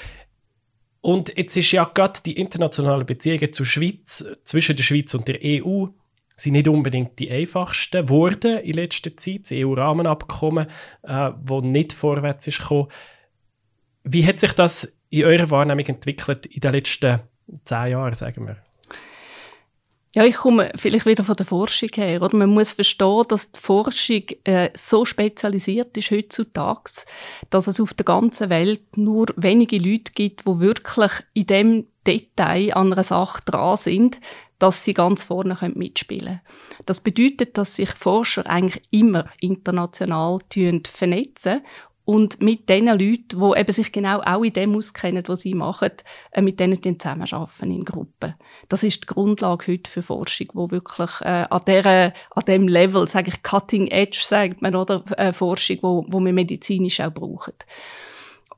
Und 1.01 1.37
jetzt 1.37 1.57
ist 1.57 1.71
ja 1.73 1.83
gerade 1.83 2.21
die 2.25 2.39
internationale 2.39 3.03
Beziehungen 3.03 3.51
zur 3.51 3.65
Schweiz, 3.65 4.25
zwischen 4.45 4.77
der 4.77 4.83
Schweiz 4.83 5.13
und 5.13 5.27
der 5.27 5.39
EU 5.43 5.87
sind 6.35 6.53
nicht 6.53 6.67
unbedingt 6.67 7.17
die 7.19 7.31
einfachsten 7.31 8.05
geworden 8.05 8.57
in 8.59 8.73
letzter 8.73 9.15
Zeit. 9.15 9.43
Das 9.43 9.51
EU-Rahmenabkommen, 9.53 10.67
äh, 11.03 11.31
wo 11.43 11.61
nicht 11.61 11.93
vorwärts 11.93 12.47
ist 12.47 12.59
gekommen. 12.59 12.89
Wie 14.03 14.25
hat 14.25 14.39
sich 14.39 14.51
das 14.51 14.97
in 15.09 15.25
eurer 15.25 15.49
Wahrnehmung 15.49 15.85
entwickelt 15.85 16.45
in 16.45 16.61
den 16.61 16.73
letzten 16.73 17.21
zehn 17.63 17.91
Jahren, 17.91 18.13
sagen 18.13 18.47
wir? 18.47 18.57
Ja, 20.15 20.23
ich 20.23 20.35
komme 20.35 20.71
vielleicht 20.77 21.05
wieder 21.05 21.25
von 21.25 21.35
der 21.35 21.45
Forschung 21.45 21.89
her. 21.93 22.21
Oder? 22.21 22.37
Man 22.37 22.49
muss 22.49 22.71
verstehen, 22.71 23.23
dass 23.27 23.51
die 23.51 23.59
Forschung 23.59 24.23
äh, 24.45 24.69
so 24.73 25.03
spezialisiert 25.03 25.97
ist 25.97 26.09
heutzutage, 26.09 26.91
dass 27.49 27.67
es 27.67 27.81
auf 27.81 27.93
der 27.93 28.05
ganzen 28.05 28.49
Welt 28.49 28.95
nur 28.95 29.27
wenige 29.35 29.77
Leute 29.77 30.13
gibt, 30.13 30.47
die 30.47 30.59
wirklich 30.59 31.11
in 31.33 31.47
dem 31.47 31.87
Detail 32.07 32.73
an 32.75 32.93
einer 32.93 33.03
Sache 33.03 33.41
dran 33.45 33.75
sind, 33.75 34.21
dass 34.59 34.83
sie 34.83 34.93
ganz 34.93 35.23
vorne 35.23 35.57
mitspielen 35.73 36.25
können. 36.25 36.85
Das 36.85 36.99
bedeutet, 36.99 37.57
dass 37.57 37.75
sich 37.75 37.89
Forscher 37.89 38.45
eigentlich 38.47 38.83
immer 38.91 39.25
international 39.39 40.39
vernetzen 40.49 41.61
und 42.05 42.39
mit 42.39 42.69
den 42.69 42.85
Leuten, 42.85 43.27
die 43.39 43.59
eben 43.59 43.71
sich 43.71 43.91
genau 43.91 44.21
auch 44.21 44.43
in 44.43 44.53
dem 44.53 44.75
auskennen, 44.75 45.23
was 45.25 45.41
sie 45.41 45.55
machen, 45.55 45.91
äh, 46.31 46.41
mit 46.41 46.59
denen 46.59 46.81
zusammenarbeiten 46.83 47.71
in 47.71 47.83
Gruppen. 47.83 48.35
Das 48.69 48.83
ist 48.83 49.01
die 49.01 49.07
Grundlage 49.07 49.71
heute 49.71 49.89
für 49.89 50.03
Forschung, 50.03 50.47
wo 50.53 50.69
wirklich 50.69 51.09
äh, 51.21 51.47
an, 51.49 51.61
der, 51.65 52.13
an 52.29 52.43
dem 52.47 52.67
Level, 52.67 53.07
sage 53.07 53.31
ich, 53.31 53.41
Cutting 53.41 53.87
Edge, 53.87 54.19
sagt 54.21 54.61
man, 54.61 54.75
oder 54.75 55.03
äh, 55.17 55.33
Forschung, 55.33 55.79
wo, 55.81 56.05
wo 56.07 56.19
wir 56.19 56.31
medizinisch 56.33 56.99
auch 56.99 57.11
brauchen. 57.11 57.55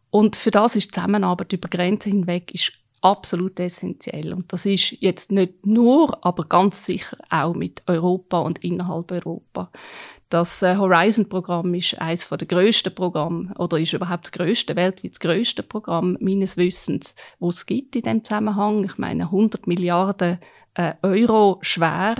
Und 0.09 0.35
für 0.35 0.51
das 0.51 0.75
ist 0.75 0.93
Zusammenarbeit 0.93 1.53
über 1.53 1.69
Grenzen 1.69 2.11
hinweg 2.11 2.53
ist 2.53 2.73
absolut 3.01 3.59
essentiell. 3.59 4.33
Und 4.33 4.51
das 4.51 4.65
ist 4.65 4.91
jetzt 5.01 5.31
nicht 5.31 5.65
nur, 5.65 6.25
aber 6.25 6.45
ganz 6.45 6.85
sicher 6.85 7.17
auch 7.29 7.53
mit 7.53 7.83
Europa 7.87 8.39
und 8.39 8.63
innerhalb 8.63 9.11
Europa. 9.11 9.71
Das 10.29 10.61
äh, 10.61 10.75
Horizon-Programm 10.75 11.73
ist 11.73 11.99
eines 12.01 12.27
der 12.27 12.47
grössten 12.47 12.93
Programme 12.93 13.53
oder 13.57 13.79
ist 13.79 13.93
überhaupt 13.93 14.25
das 14.25 14.31
grösste, 14.33 14.75
weltweit 14.75 15.11
das 15.11 15.19
grösste 15.19 15.63
Programm 15.63 16.17
meines 16.19 16.57
Wissens, 16.57 17.15
wo 17.39 17.49
es 17.49 17.65
gibt 17.65 17.95
in 17.95 18.01
dem 18.01 18.25
Zusammenhang. 18.25 18.83
Ich 18.83 18.97
meine 18.97 19.23
100 19.23 19.67
Milliarden 19.67 20.39
äh, 20.73 20.93
Euro 21.01 21.59
schwer. 21.61 22.15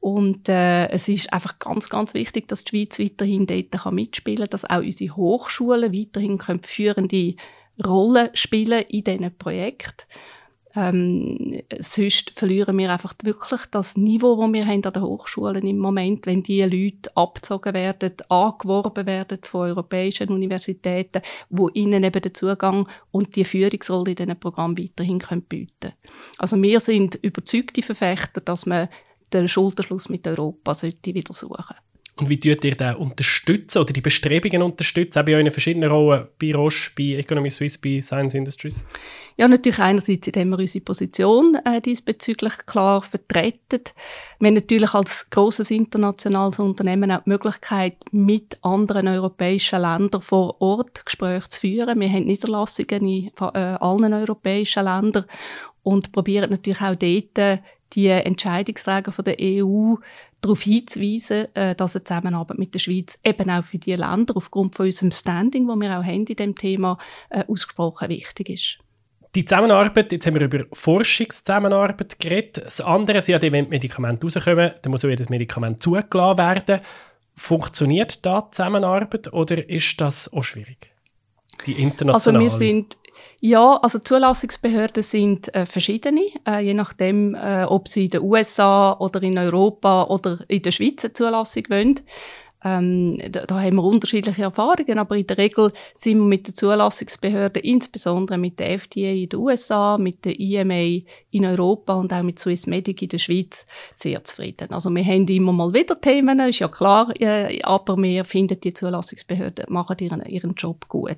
Und 0.00 0.48
äh, 0.48 0.88
es 0.88 1.08
ist 1.08 1.32
einfach 1.32 1.58
ganz, 1.58 1.88
ganz 1.88 2.14
wichtig, 2.14 2.48
dass 2.48 2.64
die 2.64 2.70
Schweiz 2.70 2.98
weiterhin 2.98 3.46
dort 3.46 3.72
kann 3.72 3.94
mitspielen 3.94 4.44
kann, 4.44 4.50
dass 4.50 4.64
auch 4.64 4.78
unsere 4.78 5.16
Hochschulen 5.16 5.92
weiterhin 5.92 6.38
können 6.38 6.62
führende 6.62 7.34
Rolle 7.84 8.30
spielen 8.34 8.84
in 8.88 9.04
diesen 9.04 9.36
Projekten. 9.36 10.06
Ähm, 10.76 11.62
sonst 11.78 12.38
verlieren 12.38 12.76
wir 12.76 12.92
einfach 12.92 13.14
wirklich 13.22 13.62
das 13.70 13.96
Niveau, 13.96 14.36
das 14.36 14.52
wir 14.52 14.66
haben 14.66 14.84
an 14.84 14.92
den 14.92 15.02
Hochschulen 15.02 15.66
im 15.66 15.78
Moment, 15.78 16.26
wenn 16.26 16.42
die 16.42 16.60
Leute 16.62 17.16
abgezogen 17.16 17.72
werden, 17.72 18.12
angeworben 18.28 19.06
werden 19.06 19.38
von 19.42 19.70
europäischen 19.70 20.28
Universitäten, 20.28 21.22
wo 21.48 21.70
ihnen 21.70 22.04
eben 22.04 22.20
den 22.20 22.34
Zugang 22.34 22.86
und 23.10 23.36
die 23.36 23.46
Führungsrolle 23.46 24.10
in 24.10 24.16
diesen 24.16 24.38
Programmen 24.38 24.76
weiterhin 24.76 25.18
bieten 25.18 25.72
können. 25.80 25.94
Also 26.36 26.60
wir 26.60 26.80
sind 26.80 27.14
überzeugte 27.22 27.82
Verfechter, 27.82 28.42
dass 28.42 28.66
man 28.66 28.88
den 29.32 29.48
Schulterschluss 29.48 30.10
mit 30.10 30.26
Europa 30.28 30.74
sollte 30.74 31.14
wieder 31.14 31.32
suchen 31.32 31.76
und 32.18 32.30
wie 32.30 32.40
tut 32.40 32.64
ihr 32.64 32.74
den 32.74 32.96
unterstützen 32.96 33.78
oder 33.78 33.92
die 33.92 34.00
Bestrebungen 34.00 34.62
unterstützen, 34.62 35.18
auch 35.18 35.24
bei 35.24 35.34
euren 35.34 35.50
verschiedenen 35.50 35.90
Rollen, 35.90 36.26
bei 36.40 36.54
Roche, 36.54 36.90
bei 36.96 37.18
Economy 37.18 37.50
Suisse, 37.50 37.78
bei 37.78 38.00
Science 38.00 38.34
Industries? 38.34 38.86
Ja, 39.36 39.46
natürlich 39.48 39.78
einerseits, 39.78 40.26
indem 40.26 40.48
wir 40.48 40.58
unsere 40.58 40.82
Position 40.82 41.58
äh, 41.66 41.82
diesbezüglich 41.82 42.54
klar 42.64 43.02
vertreten. 43.02 43.82
Wir 44.38 44.48
haben 44.48 44.54
natürlich 44.54 44.94
als 44.94 45.28
grosses 45.28 45.70
internationales 45.70 46.58
Unternehmen 46.58 47.12
auch 47.12 47.22
die 47.22 47.30
Möglichkeit, 47.30 47.96
mit 48.12 48.58
anderen 48.62 49.08
europäischen 49.08 49.82
Ländern 49.82 50.22
vor 50.22 50.58
Ort 50.62 51.04
Gespräche 51.04 51.50
zu 51.50 51.60
führen. 51.60 52.00
Wir 52.00 52.08
haben 52.08 52.24
Niederlassungen 52.24 53.06
in 53.06 53.30
äh, 53.38 53.58
allen 53.58 54.14
europäischen 54.14 54.84
Ländern 54.84 55.26
und 55.82 56.12
probieren 56.12 56.50
natürlich 56.50 56.80
auch 56.80 56.94
dort 56.94 57.60
die 57.92 58.08
Entscheidungsträger 58.08 59.12
von 59.12 59.24
der 59.24 59.36
EU 59.40 59.94
darauf 60.40 60.62
hinzuweisen, 60.62 61.54
äh, 61.54 61.74
dass 61.74 61.96
eine 61.96 62.04
Zusammenarbeit 62.04 62.58
mit 62.58 62.74
der 62.74 62.78
Schweiz 62.78 63.18
eben 63.24 63.50
auch 63.50 63.64
für 63.64 63.78
die 63.78 63.92
Länder 63.92 64.36
aufgrund 64.36 64.76
von 64.76 64.86
unserem 64.86 65.10
Standing, 65.10 65.66
das 65.66 65.76
wir 65.76 65.98
auch 65.98 66.04
haben 66.04 66.26
in 66.26 66.36
dem 66.36 66.54
Thema, 66.54 66.98
äh, 67.30 67.44
ausgesprochen 67.46 68.08
wichtig 68.08 68.50
ist. 68.50 68.78
Die 69.34 69.44
Zusammenarbeit, 69.44 70.12
jetzt 70.12 70.26
haben 70.26 70.34
wir 70.34 70.42
über 70.42 70.64
Forschungszusammenarbeit 70.72 72.18
geredet. 72.18 72.64
Das 72.64 72.80
andere 72.80 73.18
ist 73.18 73.28
ja, 73.28 73.40
wenn 73.40 73.68
Medikamente 73.68 74.24
rauskommen, 74.24 74.72
dann 74.80 74.90
muss 74.90 75.04
auch 75.04 75.08
jedes 75.08 75.28
Medikament 75.28 75.82
zugelassen 75.82 76.38
werden. 76.38 76.80
Funktioniert 77.34 78.24
da 78.24 78.40
die 78.40 78.50
Zusammenarbeit 78.52 79.30
oder 79.32 79.68
ist 79.68 80.00
das 80.00 80.32
auch 80.32 80.42
schwierig? 80.42 80.90
die 81.64 81.80
internationalen? 81.80 82.42
Also 82.42 82.60
wir 82.60 82.66
sind 82.66 82.96
ja, 83.48 83.76
also 83.76 84.00
Zulassungsbehörden 84.00 85.04
sind 85.04 85.54
äh, 85.54 85.66
verschiedene, 85.66 86.22
äh, 86.46 86.60
je 86.64 86.74
nachdem, 86.74 87.36
äh, 87.36 87.64
ob 87.64 87.86
sie 87.86 88.06
in 88.06 88.10
den 88.10 88.22
USA 88.22 88.96
oder 88.98 89.22
in 89.22 89.38
Europa 89.38 90.04
oder 90.04 90.38
in 90.48 90.62
der 90.62 90.72
Schweiz 90.72 91.04
eine 91.04 91.12
Zulassung 91.12 91.62
wollen. 91.68 92.00
Ähm, 92.66 93.18
da, 93.30 93.46
da, 93.46 93.60
haben 93.60 93.76
wir 93.76 93.84
unterschiedliche 93.84 94.42
Erfahrungen, 94.42 94.98
aber 94.98 95.16
in 95.16 95.26
der 95.26 95.38
Regel 95.38 95.72
sind 95.94 96.18
wir 96.18 96.24
mit 96.24 96.48
den 96.48 96.54
Zulassungsbehörden, 96.54 97.62
insbesondere 97.62 98.38
mit 98.38 98.58
der 98.58 98.72
FDA 98.72 99.12
in 99.12 99.28
den 99.28 99.38
USA, 99.38 99.96
mit 99.98 100.24
der 100.24 100.40
EMA 100.40 101.04
in 101.30 101.44
Europa 101.44 101.94
und 101.94 102.12
auch 102.12 102.24
mit 102.24 102.40
Swissmedic 102.40 103.02
in 103.02 103.10
der 103.10 103.18
Schweiz 103.18 103.66
sehr 103.94 104.24
zufrieden. 104.24 104.72
Also 104.72 104.90
wir 104.90 105.04
haben 105.04 105.28
immer 105.28 105.52
mal 105.52 105.72
wieder 105.74 106.00
Themen, 106.00 106.40
ist 106.40 106.58
ja 106.58 106.68
klar, 106.68 107.12
äh, 107.20 107.62
aber 107.62 107.96
wir 107.98 108.24
finden, 108.24 108.58
die 108.58 108.74
Zulassungsbehörden 108.74 109.66
machen 109.68 109.98
ihren, 110.00 110.22
ihren 110.22 110.54
Job 110.54 110.88
gut. 110.88 111.16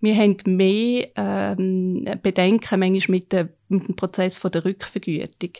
Wir 0.00 0.16
haben 0.16 0.36
mehr 0.46 1.08
ähm, 1.14 2.04
Bedenken 2.22 2.80
manchmal 2.80 3.18
mit 3.18 3.32
der 3.32 3.50
mit 3.68 3.88
dem 3.88 3.96
Prozess 3.96 4.38
von 4.38 4.50
der 4.50 4.64
Rückvergütung. 4.64 5.50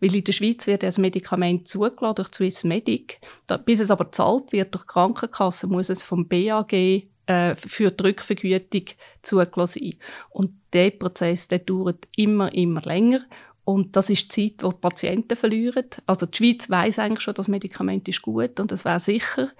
Weil 0.00 0.14
in 0.14 0.24
der 0.24 0.32
Schweiz 0.32 0.66
wird 0.66 0.82
das 0.82 0.98
Medikament 0.98 1.68
zugelassen 1.68 2.14
durch 2.16 2.28
Swissmedic. 2.28 3.20
Bis 3.64 3.80
es 3.80 3.90
aber 3.90 4.06
gezahlt 4.06 4.52
wird 4.52 4.74
durch 4.74 4.84
die 4.84 4.92
Krankenkasse, 4.92 5.66
muss 5.66 5.88
es 5.88 6.02
vom 6.02 6.26
BAG 6.26 6.72
äh, 6.72 7.54
für 7.56 7.90
die 7.90 8.02
Rückvergütung 8.02 8.84
zugelassen 9.22 9.80
sein. 9.82 9.94
Und 10.30 10.52
der 10.72 10.90
Prozess 10.90 11.48
der 11.48 11.60
dauert 11.60 12.08
immer, 12.16 12.52
immer 12.54 12.80
länger. 12.82 13.20
Und 13.64 13.94
das 13.94 14.10
ist 14.10 14.36
die 14.36 14.48
Zeit, 14.50 14.62
die, 14.62 14.68
die 14.68 14.80
Patienten 14.80 15.36
verlieren. 15.36 15.86
Also 16.06 16.26
die 16.26 16.36
Schweiz 16.36 16.70
weiß 16.70 16.98
eigentlich 16.98 17.20
schon, 17.20 17.34
das 17.34 17.48
Medikament 17.48 18.08
ist 18.08 18.22
gut 18.22 18.58
und 18.58 18.72
es 18.72 18.84
wäre 18.84 18.98
sicher. 18.98 19.50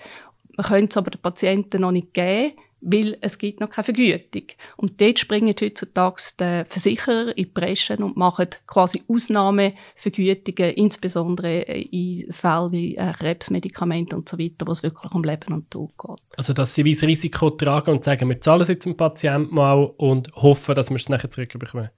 Man 0.57 0.67
könnte 0.67 0.91
es 0.91 0.97
aber 0.97 1.11
den 1.11 1.21
Patienten 1.21 1.83
noch 1.83 1.93
nicht 1.93 2.13
geben 2.13 2.55
weil 2.81 3.19
es 3.21 3.39
gibt 3.39 3.61
noch 3.61 3.71
keine 3.71 3.85
Vergütung. 3.85 4.45
Und 4.77 5.01
dort 5.01 5.19
springen 5.19 5.55
heutzutage 5.61 6.23
die 6.39 6.65
Versicherer 6.67 7.29
in 7.29 7.45
die 7.45 7.47
Preschen 7.47 8.03
und 8.03 8.17
machen 8.17 8.47
quasi 8.67 9.03
Ausnahmevergütungen, 9.09 10.75
insbesondere 10.75 11.61
in 11.61 12.31
Fällen 12.33 12.73
wie 12.73 12.97
äh, 12.97 13.13
Krebsmedikamente 13.13 14.17
und 14.17 14.29
so 14.29 14.39
weiter, 14.39 14.67
wo 14.67 14.73
es 14.73 14.83
wirklich 14.83 15.13
um 15.13 15.25
Leben 15.25 15.53
und 15.53 15.71
Tod 15.71 15.91
geht. 15.99 16.21
Also 16.37 16.53
dass 16.53 16.75
sie 16.75 16.91
das 16.91 17.03
Risiko 17.03 17.51
tragen 17.51 17.93
und 17.93 18.05
sagen, 18.05 18.29
wir 18.29 18.41
zahlen 18.41 18.63
es 18.63 18.69
jetzt 18.69 18.87
dem 18.87 18.97
Patienten 18.97 19.55
mal 19.55 19.93
und 19.97 20.33
hoffen, 20.35 20.75
dass 20.75 20.91
wir 20.91 20.97
es 20.97 21.09
nachher 21.09 21.31
zurückbekommen. 21.31 21.91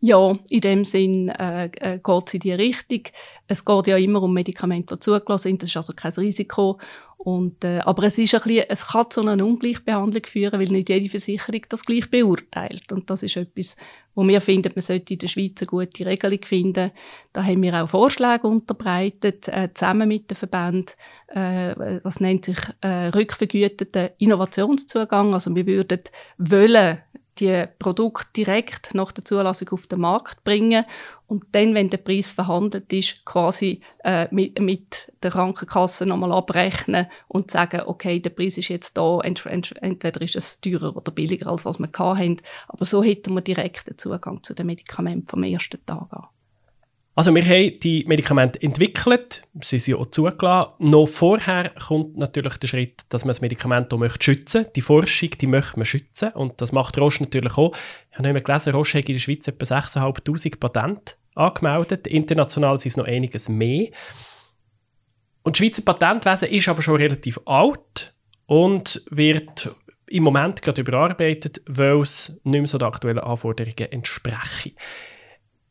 Ja, 0.00 0.32
in 0.48 0.60
dem 0.60 0.84
Sinn 0.84 1.28
äh, 1.28 1.66
äh, 1.66 1.98
geht 1.98 2.28
es 2.28 2.34
in 2.34 2.40
die 2.40 2.52
Richtung. 2.52 3.02
Es 3.48 3.64
geht 3.64 3.86
ja 3.88 3.96
immer 3.96 4.22
um 4.22 4.32
Medikamente, 4.32 4.94
die 4.94 5.00
zugelassen 5.00 5.48
sind. 5.48 5.62
Das 5.62 5.70
ist 5.70 5.76
also 5.76 5.92
kein 5.92 6.12
Risiko. 6.12 6.78
Und, 7.18 7.64
äh, 7.64 7.80
aber 7.80 8.04
es, 8.04 8.16
ist 8.16 8.34
ein 8.34 8.40
bisschen, 8.42 8.64
es 8.68 8.86
kann 8.86 9.10
zu 9.10 9.22
einer 9.22 9.44
Ungleichbehandlung 9.44 10.24
führen, 10.24 10.60
weil 10.60 10.68
nicht 10.68 10.88
jede 10.88 11.08
Versicherung 11.08 11.62
das 11.68 11.84
gleich 11.84 12.08
beurteilt. 12.08 12.92
Und 12.92 13.10
das 13.10 13.24
ist 13.24 13.36
etwas, 13.36 13.76
wo 14.14 14.26
wir 14.26 14.40
finden, 14.40 14.72
man 14.72 14.82
sollte 14.82 15.14
in 15.14 15.18
der 15.18 15.26
Schweiz 15.26 15.60
eine 15.60 15.66
gute 15.66 16.06
Regelung 16.06 16.38
finden. 16.44 16.92
Da 17.32 17.44
haben 17.44 17.62
wir 17.62 17.82
auch 17.82 17.88
Vorschläge 17.88 18.46
unterbreitet, 18.46 19.48
äh, 19.48 19.68
zusammen 19.74 20.08
mit 20.08 20.30
den 20.30 20.36
Verbänden. 20.36 20.94
Äh, 21.26 22.00
das 22.04 22.20
nennt 22.20 22.44
sich 22.44 22.58
äh, 22.82 23.08
rückvergüteter 23.08 24.12
Innovationszugang. 24.18 25.34
Also 25.34 25.54
wir 25.54 25.66
würden 25.66 26.00
wollen, 26.38 26.98
die 27.40 27.64
Produkte 27.78 28.26
direkt 28.36 28.94
nach 28.94 29.12
der 29.12 29.24
Zulassung 29.24 29.68
auf 29.70 29.86
den 29.86 30.00
Markt 30.00 30.42
bringen 30.44 30.84
und 31.28 31.44
dann, 31.52 31.74
wenn 31.74 31.90
der 31.90 31.98
Preis 31.98 32.32
verhandelt 32.32 32.90
ist, 32.92 33.24
quasi 33.26 33.80
äh, 34.02 34.26
mit, 34.34 34.58
mit 34.60 35.12
der 35.22 35.30
Krankenkasse 35.30 36.06
nochmal 36.06 36.32
abrechnen 36.32 37.06
und 37.28 37.50
sagen, 37.50 37.82
okay, 37.84 38.18
der 38.18 38.30
Preis 38.30 38.56
ist 38.56 38.68
jetzt 38.68 38.96
da, 38.96 39.20
ent, 39.20 39.44
ent, 39.44 39.74
entweder 39.82 40.22
ist 40.22 40.36
es 40.36 40.58
teurer 40.60 40.96
oder 40.96 41.12
billiger, 41.12 41.48
als 41.48 41.66
was 41.66 41.78
wir 41.78 41.90
hatten, 41.98 42.38
aber 42.66 42.84
so 42.86 43.02
hätten 43.02 43.34
wir 43.34 43.42
direkten 43.42 43.98
Zugang 43.98 44.42
zu 44.42 44.54
den 44.54 44.66
Medikamenten 44.66 45.26
vom 45.26 45.42
ersten 45.42 45.84
Tag 45.84 46.08
an. 46.10 46.28
Also 47.18 47.34
wir 47.34 47.44
haben 47.44 47.72
die 47.80 48.04
Medikamente 48.06 48.62
entwickelt, 48.62 49.42
sie 49.64 49.80
sind 49.80 49.96
auch 49.96 50.06
zugelassen. 50.06 50.70
Noch 50.78 51.06
vorher 51.06 51.70
kommt 51.70 52.16
natürlich 52.16 52.58
der 52.58 52.68
Schritt, 52.68 53.00
dass 53.08 53.24
man 53.24 53.30
das 53.30 53.40
Medikament 53.40 53.92
auch 53.92 53.98
möchte 53.98 54.22
schützen 54.22 54.60
möchte. 54.60 54.72
Die 54.74 54.82
Forschung, 54.82 55.30
die 55.30 55.48
möchte 55.48 55.80
man 55.80 55.84
schützen 55.84 56.30
und 56.34 56.60
das 56.60 56.70
macht 56.70 56.96
Roche 56.96 57.24
natürlich 57.24 57.58
auch. 57.58 57.74
Ich 58.12 58.18
habe 58.18 58.32
noch 58.32 58.40
gelesen, 58.40 58.72
Roche 58.72 58.98
hat 58.98 59.08
in 59.08 59.16
der 59.16 59.20
Schweiz 59.20 59.48
etwa 59.48 59.64
6'500 59.64 60.60
Patente 60.60 61.14
angemeldet. 61.34 62.06
International 62.06 62.78
sind 62.78 62.90
es 62.90 62.96
noch 62.96 63.06
einiges 63.06 63.48
mehr. 63.48 63.88
Und 65.42 65.56
das 65.56 65.58
Schweizer 65.58 65.82
Patentwesen 65.82 66.50
ist 66.50 66.68
aber 66.68 66.82
schon 66.82 66.98
relativ 66.98 67.40
alt 67.46 68.14
und 68.46 69.02
wird 69.10 69.74
im 70.06 70.22
Moment 70.22 70.62
gerade 70.62 70.82
überarbeitet, 70.82 71.62
weil 71.66 72.00
es 72.00 72.40
nicht 72.44 72.60
mehr 72.60 72.68
so 72.68 72.78
den 72.78 72.86
aktuellen 72.86 73.18
Anforderungen 73.18 73.90
entspreche. 73.90 74.74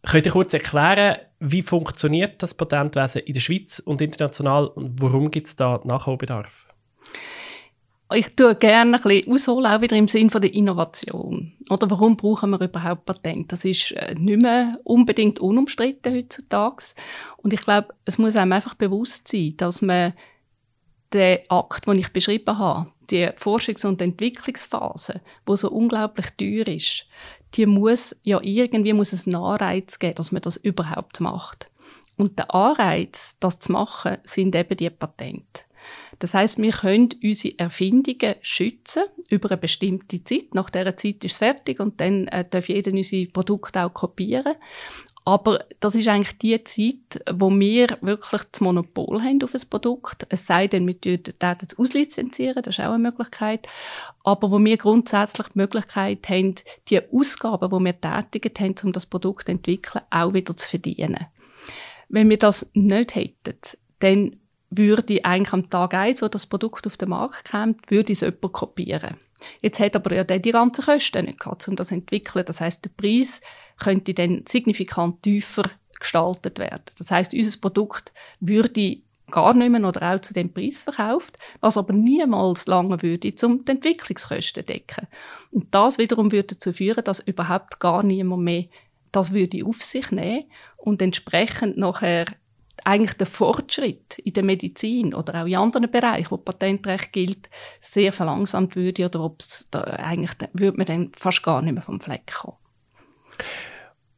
Könnt 0.10 0.26
ihr 0.26 0.32
kurz 0.32 0.54
erklären, 0.54 1.18
wie 1.40 1.62
funktioniert 1.62 2.42
das 2.42 2.54
Patentwesen 2.54 3.22
in 3.24 3.34
der 3.34 3.42
Schweiz 3.42 3.80
und 3.80 4.02
international 4.02 4.68
und 4.68 5.02
warum 5.02 5.32
gibt 5.32 5.48
es 5.48 5.56
da 5.58 5.82
Nachholbedarf? 5.84 6.66
Ich 8.14 8.34
tue 8.38 8.56
gerne 8.56 8.96
ein 8.96 9.04
bisschen 9.04 9.34
ausholen, 9.34 9.66
auch 9.66 9.82
wieder 9.82 9.98
im 9.98 10.08
Sinn 10.08 10.30
der 10.30 10.54
Innovation. 10.54 11.52
Oder 11.70 11.92
warum 11.92 12.16
brauchen 12.16 12.52
wir 12.52 12.62
überhaupt 12.62 13.06
Patent? 13.06 13.52
Das 13.52 13.66
ist 13.66 13.92
äh, 13.92 14.16
nicht 14.18 14.42
mehr 14.42 14.80
unbedingt 14.86 15.40
unumstritten 15.40 16.16
heutzutage. 16.16 16.86
Und 17.36 17.52
ich 17.52 17.60
glaube, 17.60 17.90
es 18.06 18.18
muss 18.18 18.38
einem 18.38 18.54
einfach 18.54 18.76
bewusst 18.76 19.28
sein, 19.28 19.56
dass 19.58 19.82
man 19.82 20.14
den 21.12 21.40
Akt, 21.50 21.86
den 21.86 22.00
ich 22.00 22.14
beschrieben 22.14 22.58
habe, 22.58 22.92
die 23.10 23.28
Forschungs- 23.38 23.86
und 23.86 24.02
Entwicklungsphase, 24.02 25.22
wo 25.46 25.56
so 25.56 25.70
unglaublich 25.70 26.28
teuer 26.38 26.68
ist, 26.68 27.06
die 27.56 27.66
muss 27.66 28.16
ja 28.24 28.40
irgendwie 28.42 28.94
muss 28.94 29.14
es 29.14 29.26
einen 29.26 29.36
Anreiz 29.36 30.00
geben, 30.00 30.16
dass 30.16 30.32
man 30.32 30.42
das 30.42 30.58
überhaupt 30.58 31.20
macht. 31.20 31.70
Und 32.18 32.40
der 32.40 32.54
Anreiz, 32.54 33.38
das 33.40 33.60
zu 33.60 33.72
machen, 33.72 34.18
sind 34.24 34.56
eben 34.56 34.76
die 34.76 34.90
Patente. 34.90 35.64
Das 36.20 36.34
heißt, 36.34 36.58
wir 36.58 36.72
können 36.72 37.10
unsere 37.24 37.60
Erfindungen 37.60 38.36
schützen 38.42 39.04
über 39.30 39.52
eine 39.52 39.58
bestimmte 39.58 40.24
Zeit. 40.24 40.54
Nach 40.54 40.70
dieser 40.70 40.98
Zeit 40.98 41.24
ist 41.24 41.34
es 41.34 41.38
fertig 41.38 41.80
und 41.80 42.02
dann 42.02 42.28
äh, 42.28 42.44
darf 42.50 42.70
jeder 42.70 42.92
unsere 42.92 43.28
Produkte 43.28 43.84
auch 43.86 43.94
kopieren. 43.94 44.56
Aber 45.28 45.66
das 45.82 45.94
ist 45.94 46.08
eigentlich 46.08 46.38
die 46.38 46.64
Zeit, 46.64 47.22
wo 47.30 47.50
wir 47.50 47.98
wirklich 48.00 48.44
das 48.50 48.62
Monopol 48.62 49.22
haben 49.22 49.44
auf 49.44 49.54
ein 49.54 49.70
Produkt. 49.70 50.26
Es 50.30 50.46
sei 50.46 50.68
denn, 50.68 50.88
wir 50.88 50.96
würden 51.04 51.34
es 51.38 51.78
auslizenzieren, 51.78 52.64
das 52.64 52.78
ist 52.78 52.80
auch 52.80 52.94
eine 52.94 53.00
Möglichkeit. 53.00 53.68
Aber 54.24 54.50
wo 54.52 54.58
wir 54.58 54.78
grundsätzlich 54.78 55.48
die 55.50 55.60
Möglichkeit 55.60 56.30
haben, 56.30 56.56
die 56.88 57.02
Ausgaben, 57.12 57.70
die 57.70 57.84
wir 57.84 58.00
tätigt 58.00 58.58
haben, 58.62 58.76
um 58.86 58.94
das 58.94 59.06
Produkt 59.06 59.48
zu 59.48 59.52
entwickeln, 59.52 60.06
auch 60.12 60.34
wieder 60.34 60.56
zu 60.56 60.66
verdienen. 60.66 61.26
Wenn 62.08 62.30
wir 62.30 62.40
das 62.40 62.72
nicht 62.74 63.16
hätten, 63.16 63.58
dann 64.00 64.38
würde 64.70 65.26
eigentlich 65.26 65.52
am 65.52 65.70
Tag 65.70 65.94
eins, 65.94 66.22
wo 66.22 66.30
das 66.30 66.46
Produkt 66.46 66.88
auf 66.88 66.96
den 66.96 67.10
Markt 67.10 67.52
kommt, 67.52 67.92
würde 67.92 68.14
es 68.14 68.22
jemand 68.22 68.54
kopieren. 68.54 69.18
Jetzt 69.62 69.82
hat 69.82 69.98
aber 69.98 70.16
ja 70.16 70.24
der 70.24 70.40
die 70.40 70.52
ganzen 70.52 70.86
Kosten 70.86 71.26
nicht 71.26 71.42
gehabt, 71.42 71.68
um 71.68 71.76
das 71.76 71.90
zu 71.90 71.96
entwickeln. 71.96 72.46
Das 72.46 72.62
heißt, 72.62 72.86
der 72.86 72.92
Preis 72.96 73.42
könnte 73.78 74.14
dann 74.14 74.44
signifikant 74.48 75.24
tiefer 75.24 75.64
gestaltet 76.00 76.60
werden. 76.60 76.84
Das 76.98 77.12
heißt, 77.12 77.34
unser 77.34 77.60
Produkt 77.60 78.12
würde 78.40 79.00
gar 79.30 79.54
nicht 79.54 79.70
mehr 79.70 79.84
oder 79.84 80.14
auch 80.14 80.22
zu 80.22 80.34
dem 80.34 80.54
Preis 80.54 80.82
verkauft, 80.82 81.38
was 81.60 81.78
aber 81.78 81.94
niemals 81.94 82.66
lange 82.68 83.02
würde, 83.02 83.34
um 83.44 83.66
die 83.66 83.72
Entwicklungskosten 83.72 84.64
zu 84.64 84.64
decken. 84.64 85.08
Und 85.52 85.74
das 85.74 85.98
wiederum 85.98 86.32
würde 86.32 86.56
dazu 86.56 86.72
führen, 86.72 87.04
dass 87.04 87.20
überhaupt 87.20 87.80
gar 87.80 88.04
niemand 88.04 88.44
mehr 88.44 88.66
das 89.12 89.34
würde 89.34 89.66
auf 89.66 89.82
sich 89.82 90.12
nehmen 90.12 90.46
und 90.78 91.02
entsprechend 91.02 91.78
nachher 91.78 92.26
eigentlich 92.84 93.18
der 93.18 93.28
Fortschritt 93.28 94.20
in 94.20 94.34
der 94.34 94.44
Medizin 94.44 95.14
oder 95.14 95.42
auch 95.42 95.48
in 95.48 95.56
anderen 95.56 95.92
Bereichen, 95.92 96.32
wo 96.32 96.38
Patentrecht 96.38 97.12
gilt, 97.12 97.50
sehr 97.82 98.14
verlangsamt 98.14 98.76
würde 98.76 99.06
oder 99.06 99.22
ob 99.22 99.42
es 99.42 99.68
da 99.72 99.82
eigentlich 99.82 100.32
würde 100.54 100.78
man 100.78 100.86
dann 100.86 101.12
fast 101.18 101.44
gar 101.44 101.62
nicht 101.62 101.74
mehr 101.74 101.84
vom 101.84 102.00
Fleck 102.00 102.32
kommen. 102.34 102.58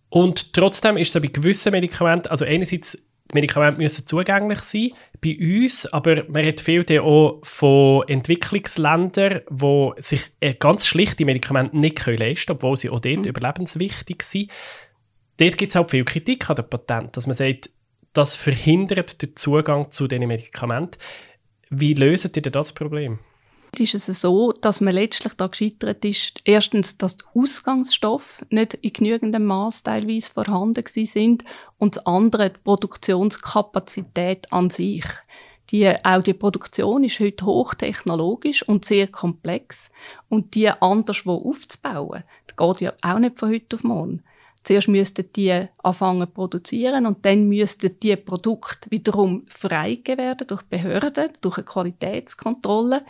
Und 0.09 0.53
trotzdem 0.53 0.97
ist 0.97 1.15
es 1.15 1.21
bei 1.21 1.27
gewissen 1.27 1.71
Medikamenten, 1.71 2.27
also 2.27 2.45
einerseits, 2.45 2.93
die 2.93 3.35
Medikamente 3.35 3.79
müssen 3.79 4.07
zugänglich 4.07 4.61
sein, 4.61 4.91
bei 5.21 5.37
uns, 5.39 5.85
aber 5.93 6.23
man 6.29 6.45
hat 6.45 6.61
viel 6.61 6.83
auch 6.99 7.39
von 7.43 8.07
Entwicklungsländern, 8.07 9.41
die 9.49 9.91
sich 9.97 10.31
ganz 10.57 10.87
schlichte 10.87 11.25
Medikamente 11.25 11.77
nicht 11.77 12.03
leisten 12.05 12.45
können, 12.45 12.57
obwohl 12.57 12.77
sie 12.77 12.89
auch 12.89 12.99
dort 12.99 13.19
mhm. 13.19 13.25
überlebenswichtig 13.25 14.23
sind. 14.23 14.51
Dort 15.37 15.57
gibt 15.57 15.71
es 15.71 15.75
auch 15.75 15.89
viel 15.89 16.05
Kritik 16.05 16.49
an 16.49 16.55
den 16.55 16.69
Patenten, 16.69 17.11
dass 17.11 17.27
man 17.27 17.35
sagt, 17.35 17.69
das 18.13 18.35
verhindert 18.35 19.21
den 19.21 19.35
Zugang 19.35 19.91
zu 19.91 20.07
diesen 20.07 20.27
Medikamenten. 20.27 20.97
Wie 21.69 21.93
lösen 21.93 22.31
ihr 22.35 22.41
das 22.41 22.73
Problem? 22.73 23.19
Ist 23.77 23.93
es 23.93 24.21
so, 24.21 24.51
dass 24.51 24.81
man 24.81 24.93
letztlich 24.93 25.33
da 25.35 25.47
gescheitert 25.47 26.03
ist, 26.03 26.41
erstens, 26.43 26.97
dass 26.97 27.17
die 27.17 27.25
Ausgangsstoffe 27.35 28.43
nicht 28.49 28.73
in 28.75 28.93
genügendem 28.93 29.45
Maß 29.45 29.83
teilweise 29.83 30.31
vorhanden 30.31 30.83
sind 30.87 31.43
und 31.77 31.95
das 31.95 32.05
andere, 32.05 32.49
die 32.49 32.59
Produktionskapazität 32.63 34.51
an 34.51 34.69
sich. 34.69 35.05
Die, 35.71 35.87
auch 36.03 36.23
die 36.23 36.33
Produktion 36.33 37.03
ist 37.03 37.19
heute 37.19 37.45
hochtechnologisch 37.45 38.63
und 38.63 38.85
sehr 38.85 39.07
komplex. 39.07 39.91
Und 40.27 40.55
die 40.55 40.69
anderswo 40.69 41.35
aufzubauen, 41.35 42.23
das 42.47 42.57
geht 42.57 42.81
ja 42.81 42.93
auch 43.03 43.19
nicht 43.19 43.37
von 43.37 43.49
heute 43.49 43.75
auf 43.75 43.83
morgen. 43.83 44.23
Zuerst 44.63 44.87
müssten 44.87 45.31
die 45.35 45.67
anfangen 45.77 46.27
zu 46.27 46.33
produzieren 46.33 47.05
und 47.05 47.25
dann 47.25 47.47
müssten 47.47 47.97
die 48.01 48.15
Produkte 48.15 48.91
wiederum 48.91 49.45
freigegeben 49.47 50.25
werden 50.25 50.47
durch 50.47 50.63
Behörden, 50.63 51.31
durch 51.41 51.57
eine 51.57 51.65
Qualitätskontrolle. 51.65 53.05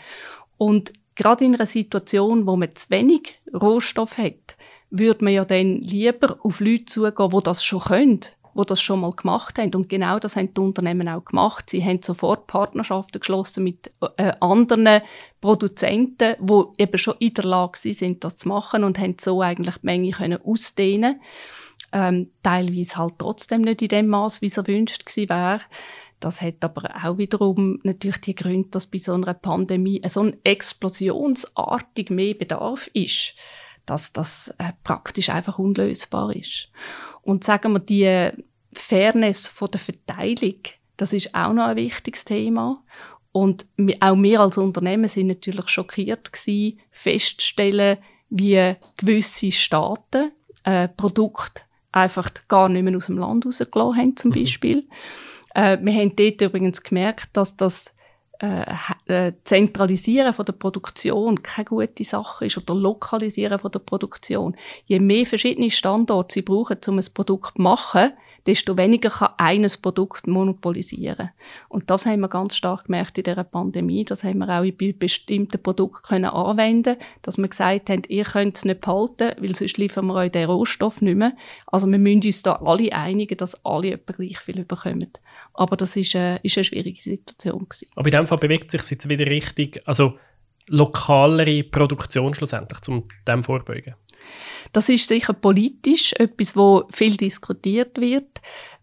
Und 0.59 0.93
gerade 1.15 1.45
in 1.45 1.55
einer 1.55 1.65
Situation, 1.65 2.45
wo 2.45 2.55
man 2.55 2.75
zu 2.75 2.91
wenig 2.91 3.41
Rohstoff 3.53 4.17
hat, 4.17 4.57
würde 4.91 5.23
man 5.23 5.33
ja 5.33 5.45
dann 5.45 5.77
lieber 5.77 6.37
auf 6.43 6.59
Leute 6.59 6.85
zugehen, 6.85 7.29
die 7.31 7.43
das 7.43 7.63
schon 7.63 7.79
können, 7.79 8.19
die 8.19 8.65
das 8.67 8.81
schon 8.81 8.99
mal 8.99 9.11
gemacht 9.11 9.57
haben. 9.57 9.73
Und 9.73 9.87
genau 9.87 10.19
das 10.19 10.35
haben 10.35 10.53
die 10.53 10.61
Unternehmen 10.61 11.07
auch 11.07 11.23
gemacht. 11.23 11.69
Sie 11.69 11.83
haben 11.83 12.03
sofort 12.03 12.45
Partnerschaften 12.47 13.19
geschlossen 13.19 13.63
mit 13.63 13.91
äh, 14.17 14.33
anderen 14.41 15.01
Produzenten, 15.39 16.35
die 16.39 16.63
eben 16.77 16.97
schon 16.97 17.15
in 17.19 17.33
der 17.33 17.45
Lage 17.45 17.77
sind, 17.79 18.23
das 18.23 18.35
zu 18.35 18.49
machen 18.49 18.83
und 18.83 18.99
haben 18.99 19.15
so 19.19 19.41
eigentlich 19.41 19.77
die 19.77 19.85
Menge 19.85 20.11
können 20.11 20.43
ausdehnen 20.43 21.21
ähm, 21.91 22.31
teilweise 22.43 22.97
halt 22.97 23.15
trotzdem 23.17 23.61
nicht 23.61 23.81
in 23.81 23.87
dem 23.87 24.07
Maß, 24.07 24.41
wie 24.41 24.47
es 24.47 24.57
erwünscht 24.57 25.05
gewesen 25.05 25.29
wäre. 25.29 25.61
Das 26.19 26.41
hat 26.41 26.55
aber 26.61 26.89
auch 27.03 27.17
wiederum 27.17 27.79
natürlich 27.83 28.19
die 28.21 28.35
Gründe, 28.35 28.69
dass 28.69 28.87
bei 28.87 28.97
so 28.97 29.13
einer 29.13 29.33
Pandemie 29.33 30.01
so 30.07 30.21
ein 30.21 30.37
explosionsartig 30.43 32.09
mehr 32.09 32.33
Bedarf 32.33 32.89
ist, 32.93 33.35
dass 33.85 34.11
das 34.11 34.53
äh, 34.57 34.73
praktisch 34.83 35.29
einfach 35.29 35.59
unlösbar 35.59 36.35
ist. 36.35 36.69
Und 37.21 37.43
sagen 37.43 37.73
wir, 37.73 37.79
die 37.79 38.31
Fairness 38.73 39.47
von 39.47 39.71
der 39.71 39.79
Verteilung, 39.79 40.59
das 40.97 41.13
ist 41.13 41.33
auch 41.33 41.53
noch 41.53 41.65
ein 41.65 41.77
wichtiges 41.77 42.25
Thema. 42.25 42.83
Und 43.31 43.65
auch 44.01 44.17
wir 44.17 44.41
als 44.41 44.57
Unternehmen 44.57 45.07
sind 45.07 45.27
natürlich 45.27 45.69
schockiert 45.69 46.33
gewesen, 46.33 46.79
festzustellen, 46.91 47.97
wie 48.29 48.75
gewisse 48.97 49.51
Staaten 49.51 50.31
äh, 50.63 50.87
Produkte 50.89 51.61
einfach 51.91 52.29
gar 52.47 52.69
nicht 52.69 52.83
mehr 52.83 52.95
aus 52.95 53.07
dem 53.07 53.17
Land 53.17 53.45
rausgelassen 53.45 53.97
haben, 53.97 54.17
zum 54.17 54.31
mhm. 54.31 54.35
Äh, 55.59 55.77
wir 55.81 55.93
haben 55.93 56.15
dort 56.15 56.41
übrigens 56.41 56.81
gemerkt, 56.81 57.29
dass 57.33 57.57
das 57.57 57.93
äh, 58.41 58.63
äh, 59.07 59.33
Zentralisieren 59.43 60.33
von 60.33 60.45
der 60.45 60.53
Produktion 60.53 61.43
keine 61.43 61.65
gute 61.65 62.05
Sache 62.05 62.45
ist 62.45 62.57
oder 62.57 62.73
Lokalisieren 62.75 63.59
von 63.59 63.71
der 63.71 63.79
Produktion. 63.79 64.55
Je 64.85 65.01
mehr 65.01 65.25
verschiedene 65.25 65.69
Standorte 65.69 66.35
sie 66.35 66.41
brauchen, 66.43 66.77
um 66.87 66.97
ein 66.97 67.05
Produkt 67.13 67.57
zu 67.57 67.61
machen, 67.61 68.13
desto 68.45 68.77
weniger 68.77 69.09
kann 69.09 69.33
eines 69.37 69.75
Produkt 69.75 70.27
monopolisieren. 70.27 71.31
Und 71.67 71.89
das 71.89 72.05
haben 72.05 72.21
wir 72.21 72.29
ganz 72.29 72.55
stark 72.55 72.85
gemerkt 72.85 73.17
in 73.17 73.25
dieser 73.25 73.43
Pandemie. 73.43 74.05
Das 74.05 74.23
haben 74.23 74.39
wir 74.39 74.47
auch 74.47 74.71
bei 74.77 74.95
bestimmten 74.97 75.61
Produkten 75.61 76.07
können 76.07 76.25
anwenden, 76.25 76.95
dass 77.21 77.37
wir 77.37 77.49
gesagt 77.49 77.89
haben, 77.89 78.03
ihr 78.07 78.23
könnt 78.23 78.55
es 78.55 78.63
nicht 78.63 78.79
behalten, 78.79 79.33
weil 79.37 79.53
sonst 79.53 79.77
liefern 79.77 80.07
wir 80.07 80.15
euch 80.15 80.31
den 80.31 80.49
Rohstoff 80.49 81.01
nicht 81.01 81.17
mehr. 81.17 81.33
Also 81.67 81.85
wir 81.87 81.99
müssen 81.99 82.23
uns 82.23 82.43
da 82.43 82.53
alle 82.53 82.93
einigen, 82.93 83.37
dass 83.37 83.65
alle 83.65 83.91
etwa 83.91 84.13
gleich 84.13 84.39
viel 84.39 84.63
bekommen. 84.63 85.11
Aber 85.59 85.75
das 85.75 85.97
ist, 85.97 86.15
äh, 86.15 86.39
ist 86.41 86.57
eine 86.57 86.63
schwierige 86.63 87.01
Situation 87.01 87.67
gewesen. 87.67 87.89
Aber 87.97 88.07
in 88.07 88.11
dem 88.13 88.25
Fall 88.25 88.37
bewegt 88.37 88.71
sich 88.71 88.81
jetzt 88.89 89.09
wieder 89.09 89.25
richtig, 89.25 89.81
also 89.85 90.17
lokalere 90.69 91.63
Produktion 91.63 92.33
schlussendlich, 92.33 92.79
um 92.87 93.03
dem 93.27 93.43
vorbeugen. 93.43 93.95
Das 94.71 94.87
ist 94.87 95.09
sicher 95.09 95.33
politisch 95.33 96.13
etwas, 96.13 96.55
wo 96.55 96.87
viel 96.93 97.17
diskutiert 97.17 97.99
wird. 97.99 98.39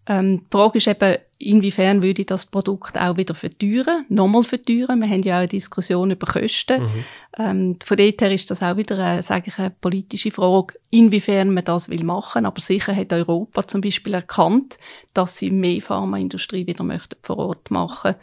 Ähm, 0.06 0.40
die 0.40 0.47
Frage 0.50 0.76
ist 0.76 0.87
eben, 0.87 1.16
inwiefern 1.38 2.02
würde 2.02 2.23
ich 2.23 2.26
das 2.26 2.47
Produkt 2.47 2.99
auch 2.99 3.16
wieder 3.16 3.35
verteuern, 3.35 4.05
nochmal 4.09 4.43
verteuern. 4.43 5.00
Wir 5.00 5.09
haben 5.09 5.23
ja 5.23 5.35
auch 5.35 5.40
eine 5.40 5.49
Diskussion 5.49 6.11
über 6.11 6.26
Kosten. 6.26 6.83
Mhm. 6.83 7.05
Ähm, 7.38 7.76
von 7.85 7.97
dort 7.97 8.21
her 8.21 8.33
ist 8.33 8.50
das 8.50 8.62
auch 8.62 8.76
wieder 8.76 8.99
eine, 8.99 9.23
sage 9.23 9.49
ich, 9.49 9.59
eine 9.59 9.71
politische 9.71 10.31
Frage, 10.31 10.75
inwiefern 10.90 11.52
man 11.52 11.64
das 11.64 11.88
will 11.88 12.05
machen. 12.05 12.47
Aber 12.47 12.61
sicher 12.61 12.97
hat 12.97 13.12
Europa 13.12 13.66
zum 13.66 13.81
Beispiel 13.81 14.14
erkannt, 14.14 14.78
dass 15.12 15.38
sie 15.38 15.51
mehr 15.51 15.83
Pharmaindustrie 15.83 16.66
wieder 16.66 16.85
möchten 16.85 17.16
vor 17.22 17.38
Ort 17.38 17.70
machen 17.70 18.14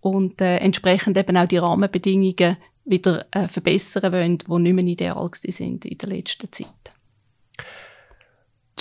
und 0.00 0.40
äh, 0.40 0.58
entsprechend 0.58 1.16
eben 1.16 1.36
auch 1.36 1.48
die 1.48 1.58
Rahmenbedingungen 1.58 2.56
wieder 2.84 3.26
äh, 3.30 3.48
verbessern 3.48 4.12
wollen, 4.12 4.38
die 4.38 4.58
nicht 4.58 4.74
mehr 4.74 4.84
ideal 4.84 5.30
sind 5.32 5.84
in 5.84 5.98
der 5.98 6.08
letzten 6.08 6.52
Zeit. 6.52 6.93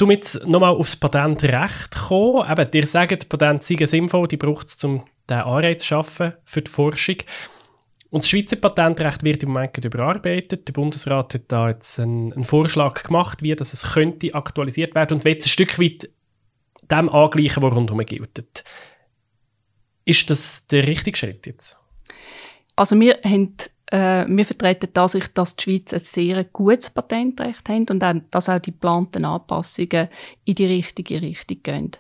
Um 0.02 0.12
jetzt 0.12 0.48
nochmal 0.48 0.74
aufs 0.74 0.96
Patentrecht 0.96 1.94
zu 1.94 2.02
kommen, 2.08 2.52
eben, 2.52 2.72
ihr 2.74 2.86
sagt, 2.88 3.30
Patente 3.30 3.66
seien 3.66 3.86
sinnvoll, 3.86 4.28
die 4.28 4.38
braucht 4.38 4.68
es, 4.68 4.84
um 4.84 5.04
den 5.30 5.40
Anreiz 5.40 5.82
zu 5.82 5.88
schaffen 5.88 6.34
für 6.46 6.62
die 6.62 6.72
Forschung. 6.72 7.18
Und 8.10 8.24
das 8.24 8.30
Schweizer 8.30 8.58
Patentrecht 8.58 9.24
wird 9.24 9.44
im 9.44 9.54
Moment 9.54 9.78
überarbeitet. 9.78 10.68
Der 10.68 10.74
Bundesrat 10.74 11.34
hat 11.34 11.44
da 11.48 11.70
jetzt 11.70 12.00
einen, 12.00 12.34
einen 12.34 12.44
Vorschlag 12.44 13.02
gemacht, 13.04 13.42
wie 13.42 13.56
das 13.56 13.74
es 13.74 13.94
könnte 13.94 14.34
aktualisiert 14.34 14.94
werden 14.94 15.18
und 15.18 15.26
will 15.26 15.38
es 15.38 15.46
ein 15.46 15.50
Stück 15.50 15.80
weit 15.80 16.10
dem 16.92 17.10
angleichen, 17.10 17.64
was 17.64 17.74
rundherum 17.74 18.06
gilt. 18.06 18.64
Ist 20.06 20.30
das 20.30 20.68
der 20.68 20.86
richtige 20.88 21.18
Schritt 21.18 21.48
jetzt? 21.48 21.78
Also 22.76 23.00
wir 23.00 23.20
haben 23.24 23.56
äh, 23.88 24.26
wir 24.28 24.46
vertreten 24.46 24.90
die 24.94 25.00
Ansicht, 25.00 25.38
dass 25.38 25.56
die 25.56 25.64
Schweiz 25.64 25.94
ein 25.94 26.00
sehr 26.00 26.44
gutes 26.46 26.90
Patentrecht 26.90 27.68
hat 27.68 27.92
und 27.92 28.04
auch, 28.04 28.16
dass 28.32 28.50
auch 28.50 28.60
die 28.60 28.72
geplanten 28.72 29.26
Anpassungen 29.26 30.10
in 30.46 30.56
die 30.56 30.66
richtige 30.66 31.22
Richtung 31.22 31.64
gehen. 31.64 31.92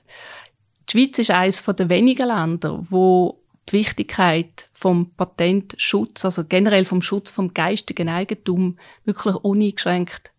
Die 0.89 0.91
Schweiz 0.91 1.19
ist 1.19 1.31
eines 1.31 1.63
der 1.63 1.89
wenigen 1.89 2.27
Länder, 2.27 2.79
wo 2.89 3.39
die 3.69 3.73
Wichtigkeit 3.73 4.69
vom 4.71 5.11
Patentschutz, 5.11 6.25
also 6.25 6.43
generell 6.43 6.85
vom 6.85 7.01
Schutz 7.01 7.31
vom 7.31 7.53
geistigen 7.53 8.09
Eigentum, 8.09 8.77
wirklich 9.05 9.35
uneingeschränkt 9.35 10.31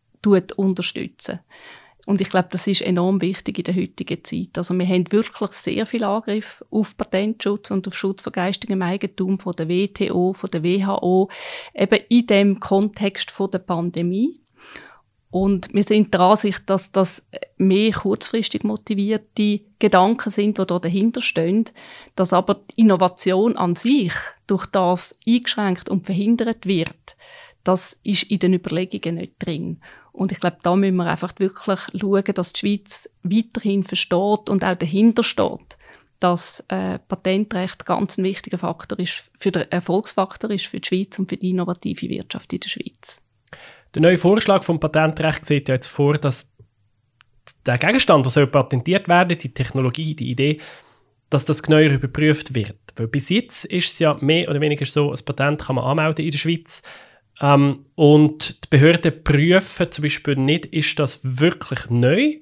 unterstützen. 0.57 1.41
Und 2.07 2.21
ich 2.21 2.29
glaube, 2.29 2.49
das 2.51 2.67
ist 2.67 2.83
enorm 2.83 3.23
wichtig 3.23 3.59
in 3.59 3.65
der 3.65 3.77
heutigen 3.77 4.23
Zeit. 4.25 4.51
Also 4.57 4.75
wir 4.75 4.87
haben 4.87 5.11
wirklich 5.11 5.51
sehr 5.53 5.87
viel 5.87 6.05
Angriff 6.05 6.63
auf 6.71 6.97
Patentschutz 6.97 7.71
und 7.71 7.89
auf 7.89 7.97
Schutz 7.97 8.23
von 8.23 8.33
geistigem 8.33 8.83
Eigentum 8.83 9.39
von 9.39 9.55
der 9.57 9.69
WTO, 9.69 10.35
von 10.35 10.51
der 10.51 10.63
WHO, 10.63 11.31
eben 11.75 12.01
in 12.11 12.27
dem 12.27 12.61
Kontext 12.61 13.31
von 13.31 13.51
der 13.51 13.61
Pandemie. 13.61 14.41
Und 15.31 15.75
wir 15.75 15.83
sind 15.83 16.15
der 16.15 16.21
Ansicht, 16.21 16.63
dass 16.67 16.93
das 16.93 17.27
mehr 17.57 17.91
kurzfristig 17.91 18.63
motivierte 18.63 19.63
Gedanken 19.81 20.31
sind, 20.31 20.59
die 20.59 20.65
da 20.65 20.79
dahinter 20.79 21.23
stehen, 21.23 21.65
dass 22.15 22.33
aber 22.33 22.55
die 22.55 22.83
Innovation 22.83 23.57
an 23.57 23.75
sich 23.75 24.13
durch 24.47 24.67
das 24.67 25.17
eingeschränkt 25.27 25.89
und 25.89 26.07
verhindert 26.07 26.67
wird, 26.67 27.17
das 27.65 27.99
ist 28.05 28.25
in 28.25 28.39
den 28.39 28.55
Überlegungen 28.55 29.17
nicht 29.17 29.35
drin. 29.41 29.81
Und 30.15 30.31
ich 30.31 30.39
glaube, 30.39 30.59
da 30.63 30.77
müssen 30.77 30.95
wir 30.97 31.07
einfach 31.07 31.33
wirklich 31.39 31.81
schauen, 32.01 32.25
dass 32.35 32.53
die 32.53 32.61
Schweiz 32.61 33.11
weiterhin 33.25 33.83
versteht 33.83 34.49
und 34.49 34.65
auch 34.65 34.77
dahinter 34.77 35.25
steht, 35.25 35.77
dass 36.21 36.65
äh, 36.69 37.01
Patentrecht 37.01 37.85
ganz 37.85 38.17
ein 38.17 38.25
wichtiger 38.25 38.59
Faktor 38.59 39.01
ist, 39.01 39.33
für 39.37 39.51
den 39.51 39.71
Erfolgsfaktor 39.73 40.51
ist 40.53 40.67
für 40.67 40.79
die 40.79 40.87
Schweiz 40.87 41.19
und 41.19 41.29
für 41.29 41.37
die 41.37 41.51
innovative 41.51 42.09
Wirtschaft 42.09 42.53
in 42.53 42.61
der 42.61 42.69
Schweiz. 42.69 43.21
Der 43.93 44.03
neue 44.03 44.17
Vorschlag 44.17 44.63
vom 44.63 44.79
Patentrecht 44.79 45.45
sieht 45.45 45.69
ja 45.69 45.75
jetzt 45.75 45.89
vor, 45.89 46.17
dass 46.17 46.55
der 47.67 47.79
Gegenstand, 47.79 48.25
der 48.25 48.31
soll 48.31 48.47
patentiert 48.47 49.09
werden, 49.09 49.37
die 49.37 49.53
Technologie, 49.53 50.15
die 50.15 50.31
Idee, 50.31 50.61
dass 51.29 51.45
das 51.45 51.61
genauer 51.61 51.91
überprüft 51.91 52.55
wird. 52.55 52.79
Weil 52.95 53.09
bis 53.09 53.31
jetzt 53.31 53.65
ist 53.65 53.95
es 53.95 53.99
ja 53.99 54.17
mehr 54.21 54.49
oder 54.49 54.61
weniger 54.61 54.87
so, 54.87 55.11
ein 55.11 55.25
Patent 55.25 55.63
kann 55.63 55.75
man 55.75 55.85
anmelden 55.85 56.25
in 56.25 56.31
der 56.31 56.39
Schweiz 56.39 56.83
ähm, 57.45 57.85
und 57.95 58.65
die 58.65 58.69
Behörden 58.71 59.23
prüfen 59.23 59.93
zum 59.93 60.03
Beispiel 60.03 60.37
nicht, 60.37 60.65
ist 60.67 60.99
das 60.99 61.21
wirklich 61.23 61.91
neu, 61.91 62.39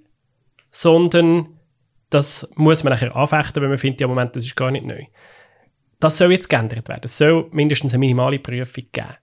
sondern 0.71 1.49
das 2.09 2.49
muss 2.55 2.85
man 2.85 2.93
nachher 2.93 3.17
anfechten, 3.17 3.63
wenn 3.63 3.71
man 3.71 3.79
findet, 3.79 4.01
ja 4.01 4.07
Moment, 4.07 4.37
das 4.37 4.45
ist 4.45 4.55
gar 4.55 4.71
nicht 4.71 4.87
neu. 4.87 5.05
Das 5.99 6.19
soll 6.19 6.31
jetzt 6.31 6.49
geändert 6.49 6.89
werden. 6.89 7.03
Es 7.05 7.19
soll 7.19 7.49
mindestens 7.51 7.95
eine 7.95 7.99
minimale 7.99 8.39
Prüfung 8.39 8.85
geben. 8.93 9.17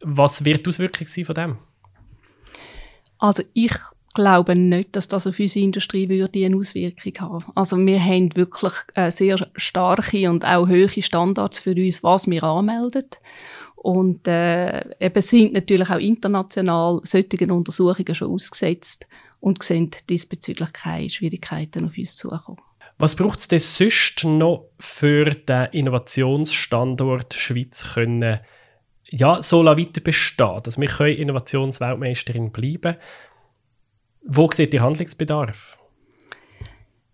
Was 0.00 0.44
wird 0.44 0.66
die 0.66 0.68
Auswirkung 0.70 1.06
sein 1.06 1.24
von 1.24 1.34
dem? 1.36 1.58
Also 3.18 3.44
ich 3.52 3.74
glaube 4.14 4.56
nicht, 4.56 4.96
dass 4.96 5.06
das 5.06 5.24
auf 5.24 5.38
unsere 5.38 5.64
Industrie 5.64 6.08
würde 6.08 6.44
eine 6.44 6.56
Auswirkung 6.56 7.12
haben. 7.20 7.44
Also 7.54 7.76
wir 7.76 8.02
haben 8.02 8.34
wirklich 8.34 8.72
äh, 8.94 9.12
sehr 9.12 9.48
starke 9.54 10.28
und 10.28 10.44
auch 10.44 10.68
hohe 10.68 11.02
Standards 11.02 11.60
für 11.60 11.76
uns, 11.76 12.02
was 12.02 12.28
wir 12.28 12.42
anmelden. 12.42 13.04
Und 13.82 14.28
äh, 14.28 14.84
eben 15.00 15.22
sind 15.22 15.54
natürlich 15.54 15.88
auch 15.88 15.98
international 15.98 17.00
solchen 17.02 17.50
Untersuchungen 17.50 18.14
schon 18.14 18.30
ausgesetzt 18.30 19.06
und 19.40 19.62
sehen 19.62 19.90
diesbezüglich 20.10 20.70
keine 20.74 21.08
Schwierigkeiten 21.08 21.86
auf 21.86 21.96
uns 21.96 22.14
zukommen. 22.14 22.60
Was 22.98 23.16
braucht 23.16 23.38
es 23.38 23.48
denn 23.48 23.58
sonst 23.58 24.22
noch 24.24 24.68
für 24.78 25.30
den 25.30 25.68
Innovationsstandort 25.72 27.32
Schweiz 27.32 27.94
können, 27.94 28.40
ja, 29.08 29.42
so 29.42 29.64
weiter 29.64 30.02
bestehen, 30.02 30.60
dass 30.62 30.78
wir 30.78 30.86
können 30.86 31.16
Innovationsweltmeisterin 31.16 32.52
bleiben 32.52 32.96
Wo 34.26 34.50
sieht 34.52 34.74
der 34.74 34.82
Handlungsbedarf? 34.82 35.78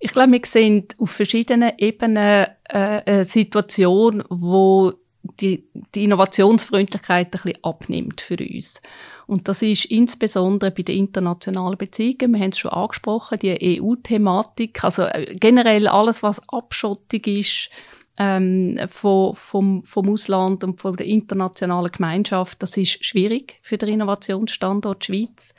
Ich 0.01 0.13
glaube, 0.13 0.33
wir 0.33 0.41
sehen 0.45 0.89
auf 0.99 1.13
verschiedenen 1.13 1.73
Ebenen 1.79 2.49
äh, 2.65 3.03
eine 3.07 3.25
Situation, 3.25 4.25
wo 4.29 4.93
die, 5.41 5.65
die 5.95 6.05
Innovationsfreundlichkeit 6.05 7.27
ein 7.27 7.31
bisschen 7.31 7.65
abnimmt 7.65 8.21
für 8.21 8.37
uns. 8.37 8.81
Und 9.27 9.49
das 9.49 9.63
ist 9.63 9.87
insbesondere 9.87 10.71
bei 10.71 10.83
den 10.83 10.99
internationalen 10.99 11.77
Beziehungen, 11.77 12.35
wir 12.35 12.41
haben 12.41 12.51
es 12.51 12.59
schon 12.59 12.71
angesprochen, 12.71 13.39
die 13.41 13.81
EU-Thematik, 13.81 14.85
also 14.85 15.03
äh, 15.03 15.35
generell 15.35 15.89
alles, 15.89 16.23
was 16.23 16.49
Abschottung 16.49 17.21
ist 17.25 17.71
ähm, 18.19 18.79
von, 18.89 19.35
vom, 19.35 19.85
vom 19.85 20.09
Ausland 20.09 20.65
und 20.65 20.81
von 20.81 20.97
der 20.97 21.07
internationalen 21.07 21.91
Gemeinschaft, 21.91 22.63
das 22.63 22.77
ist 22.77 23.05
schwierig 23.05 23.59
für 23.63 23.79
den 23.79 23.89
Innovationsstandort 23.91 25.05
Schweiz. 25.05 25.55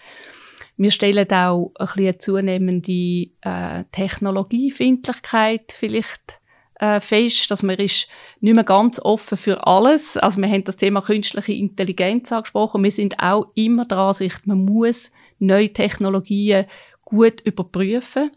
Wir 0.78 0.92
stellen 0.92 1.30
auch 1.32 1.72
ein 1.76 1.86
bisschen 1.86 2.04
eine 2.04 2.18
zunehmende 2.20 3.28
äh, 3.42 3.84
Technologiefindlichkeit 3.92 5.72
vielleicht 5.72 6.40
äh, 6.80 7.00
fest, 7.00 7.50
dass 7.50 7.64
man 7.64 7.78
ist 7.78 8.08
nicht 8.40 8.54
mehr 8.54 8.64
ganz 8.64 9.00
offen 9.00 9.38
für 9.38 9.66
alles. 9.66 10.18
Also 10.18 10.40
wir 10.42 10.48
haben 10.48 10.64
das 10.64 10.78
Thema 10.78 11.02
künstliche 11.02 11.54
Intelligenz 11.54 12.32
angesprochen. 12.32 12.84
Wir 12.84 12.92
sind 12.92 13.20
auch 13.20 13.48
immer 13.56 13.86
der 13.86 13.98
Ansicht, 13.98 14.46
man 14.46 14.64
muss 14.64 15.12
neue 15.40 15.74
Technologien 15.74 16.66
gut 17.04 17.42
überprüfen. 17.42 18.32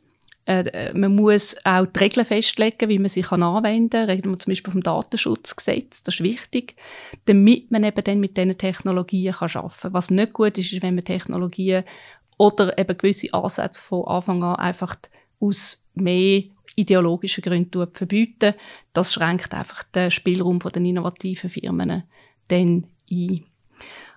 Äh, 0.47 0.63
äh, 0.71 0.95
man 0.95 1.15
muss 1.15 1.55
auch 1.65 1.87
die 1.87 1.99
Regeln 1.99 2.25
festlegen, 2.25 2.89
wie 2.89 2.99
man 2.99 3.09
sie 3.09 3.23
kann 3.23 3.43
anwenden 3.43 3.91
kann. 3.91 4.11
Reden 4.11 4.31
wir 4.31 4.39
zum 4.39 4.51
Beispiel 4.53 4.73
vom 4.73 4.83
Datenschutzgesetz, 4.83 6.03
das 6.03 6.15
ist 6.15 6.23
wichtig, 6.23 6.77
damit 7.27 7.71
man 7.71 7.85
eben 7.85 8.03
dann 8.03 8.21
mit 8.21 8.37
diesen 8.37 8.57
Technologien 8.57 9.35
kann 9.35 9.51
arbeiten 9.55 9.81
kann. 9.81 9.93
Was 9.93 10.11
nicht 10.11 10.33
gut 10.33 10.57
ist, 10.57 10.73
ist, 10.73 10.83
wenn 10.83 10.95
man 10.95 11.05
Technologien 11.05 11.85
oder 12.39 12.77
eben 12.79 12.97
gewisse 12.97 13.35
Ansätze 13.35 13.83
von 13.83 14.07
Anfang 14.07 14.43
an 14.43 14.57
einfach 14.57 14.97
aus 15.41 15.85
mehr 15.95 16.45
ideologischen 16.77 17.43
Gründen 17.43 17.89
verbieten. 17.93 18.55
Das 18.93 19.13
schränkt 19.13 19.55
einfach 19.55 19.83
den 19.85 20.11
Spielraum 20.11 20.59
der 20.59 20.83
innovativen 20.83 21.51
Firmen 21.51 22.05
dann 22.49 22.87
ein. 23.11 23.45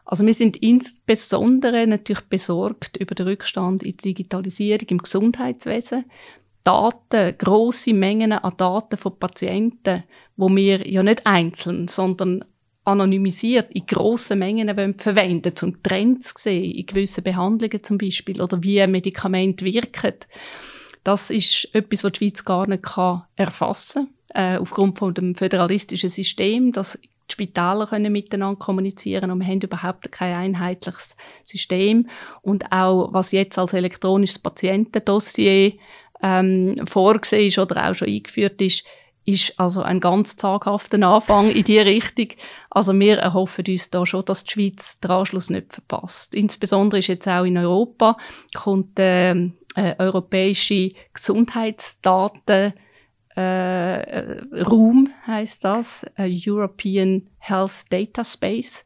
Also 0.05 0.25
wir 0.25 0.33
sind 0.33 0.57
insbesondere 0.57 1.87
natürlich 1.87 2.23
besorgt 2.23 2.97
über 2.97 3.15
den 3.15 3.27
Rückstand 3.27 3.83
in 3.83 3.91
der 3.91 4.03
Digitalisierung 4.03 4.87
im 4.89 4.97
Gesundheitswesen. 4.97 6.05
Daten, 6.63 7.37
große 7.37 7.93
Mengen 7.93 8.31
an 8.31 8.53
Daten 8.57 8.97
von 8.97 9.17
Patienten, 9.17 10.03
wo 10.37 10.49
wir 10.49 10.87
ja 10.87 11.03
nicht 11.03 11.25
einzeln, 11.25 11.87
sondern 11.87 12.45
anonymisiert 12.85 13.71
in 13.71 13.85
grossen 13.85 14.39
Mengen 14.39 14.95
verwenden, 14.97 15.53
um 15.61 15.81
Trends 15.83 16.33
zu 16.33 16.43
sehen, 16.43 16.71
in 16.71 16.85
gewissen 16.85 17.23
Behandlungen 17.23 17.83
zum 17.83 17.97
Beispiel, 17.97 18.41
oder 18.41 18.61
wie 18.61 18.85
Medikamente 18.87 19.65
wirken. 19.65 20.15
Das 21.03 21.29
ist 21.29 21.67
etwas, 21.73 22.03
was 22.03 22.13
die 22.13 22.19
Schweiz 22.19 22.45
gar 22.45 22.67
nicht 22.67 22.83
erfassen 23.35 24.09
kann, 24.33 24.55
äh, 24.55 24.57
aufgrund 24.57 24.99
von 24.99 25.13
dem 25.13 25.35
föderalistischen 25.35 26.09
System, 26.09 26.71
dass 26.71 26.97
die 27.01 27.33
Spitäler 27.33 27.87
können 27.87 28.11
miteinander 28.11 28.59
kommunizieren 28.59 29.31
und 29.31 29.39
wir 29.39 29.47
haben 29.47 29.61
überhaupt 29.61 30.11
kein 30.11 30.35
einheitliches 30.35 31.15
System. 31.43 32.09
Und 32.41 32.71
auch, 32.71 33.13
was 33.13 33.31
jetzt 33.31 33.57
als 33.57 33.73
elektronisches 33.73 34.39
Patientendossier 34.39 35.73
ähm, 36.21 36.81
vorgesehen 36.85 37.47
ist 37.47 37.59
oder 37.59 37.89
auch 37.89 37.95
schon 37.95 38.09
eingeführt 38.09 38.61
ist, 38.61 38.83
ist 39.25 39.57
also 39.57 39.81
ein 39.81 39.99
ganz 39.99 40.35
zaghafter 40.35 41.01
Anfang 41.01 41.49
in 41.49 41.63
die 41.63 41.79
Richtung. 41.79 42.27
Also 42.69 42.93
wir 42.93 43.17
erhoffen 43.17 43.65
uns 43.67 43.89
da 43.89 44.05
schon, 44.05 44.25
dass 44.25 44.43
die 44.43 44.51
Schweiz 44.51 44.99
den 44.99 45.11
Anschluss 45.11 45.49
nicht 45.49 45.71
verpasst. 45.73 46.35
Insbesondere 46.35 46.99
ist 46.99 47.07
jetzt 47.07 47.27
auch 47.27 47.45
in 47.45 47.57
Europa 47.57 48.17
kommt 48.53 48.99
äh, 48.99 49.49
äh, 49.75 49.95
europäische 49.97 50.91
Gesundheitsdaten 51.13 52.73
äh, 53.35 54.41
Raum 54.63 55.09
heißt 55.25 55.63
das, 55.63 56.05
European 56.19 57.27
Health 57.39 57.85
Data 57.89 58.23
Space. 58.23 58.85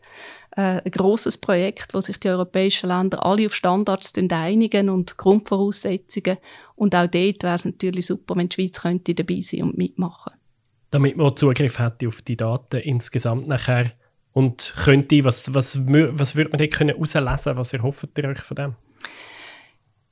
Äh, 0.55 0.81
ein 0.83 0.91
großes 0.91 1.37
Projekt, 1.37 1.93
wo 1.93 2.01
sich 2.01 2.17
die 2.19 2.29
europäischen 2.29 2.87
Länder 2.87 3.23
alle 3.25 3.45
auf 3.45 3.53
Standards 3.53 4.13
einigen 4.31 4.89
und 4.89 5.17
Grundvoraussetzungen. 5.17 6.37
Und 6.75 6.95
auch 6.95 7.07
dort 7.07 7.43
wäre 7.43 7.55
es 7.55 7.65
natürlich 7.65 8.07
super, 8.07 8.35
wenn 8.35 8.49
die 8.49 8.55
Schweiz 8.55 8.81
könnte 8.81 9.13
dabei 9.13 9.41
sein 9.41 9.63
und 9.63 9.77
mitmachen. 9.77 10.33
Damit 10.91 11.17
man 11.17 11.35
Zugriff 11.35 11.79
hätte 11.79 12.07
auf 12.07 12.21
die 12.21 12.37
Daten 12.37 12.77
insgesamt 12.77 13.47
nachher 13.47 13.91
und 14.31 14.73
könnte, 14.83 15.23
was, 15.25 15.53
was, 15.53 15.85
was 15.85 16.35
würde 16.35 16.51
man 16.51 16.59
dort 16.59 16.79
herauslesen 16.79 17.27
können? 17.27 17.57
Was 17.57 17.73
erhofft 17.73 18.17
ihr 18.17 18.25
euch 18.25 18.39
von 18.39 18.55
dem? 18.55 18.75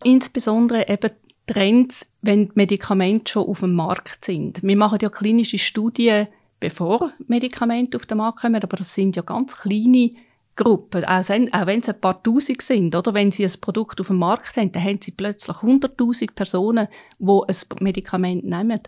Insbesondere 0.03 0.87
eben 0.87 1.11
Trends, 1.47 2.11
wenn 2.21 2.51
Medikamente 2.55 3.31
schon 3.31 3.47
auf 3.47 3.59
dem 3.59 3.75
Markt 3.75 4.25
sind. 4.25 4.63
Wir 4.63 4.75
machen 4.75 4.99
ja 5.01 5.09
klinische 5.09 5.59
Studien, 5.59 6.27
bevor 6.59 7.11
Medikamente 7.27 7.97
auf 7.97 8.05
den 8.05 8.17
Markt 8.17 8.41
kommen, 8.41 8.61
aber 8.61 8.77
das 8.77 8.93
sind 8.93 9.15
ja 9.15 9.21
ganz 9.21 9.61
kleine 9.61 10.11
Gruppen, 10.55 11.03
auch, 11.03 11.27
wenn 11.27 11.79
es 11.81 11.89
ein 11.89 11.99
paar 11.99 12.23
Tausend 12.23 12.61
sind, 12.61 12.95
oder 12.95 13.13
wenn 13.13 13.29
sie 13.29 13.43
ein 13.43 13.51
Produkt 13.59 13.99
auf 13.99 14.07
dem 14.07 14.17
Markt 14.17 14.55
haben, 14.55 14.71
dann 14.71 14.83
haben 14.83 15.01
sie 15.01 15.11
plötzlich 15.11 15.57
100.000 15.57 16.33
Personen, 16.33 16.87
die 17.19 17.41
ein 17.47 17.55
Medikament 17.81 18.45
nehmen. 18.45 18.79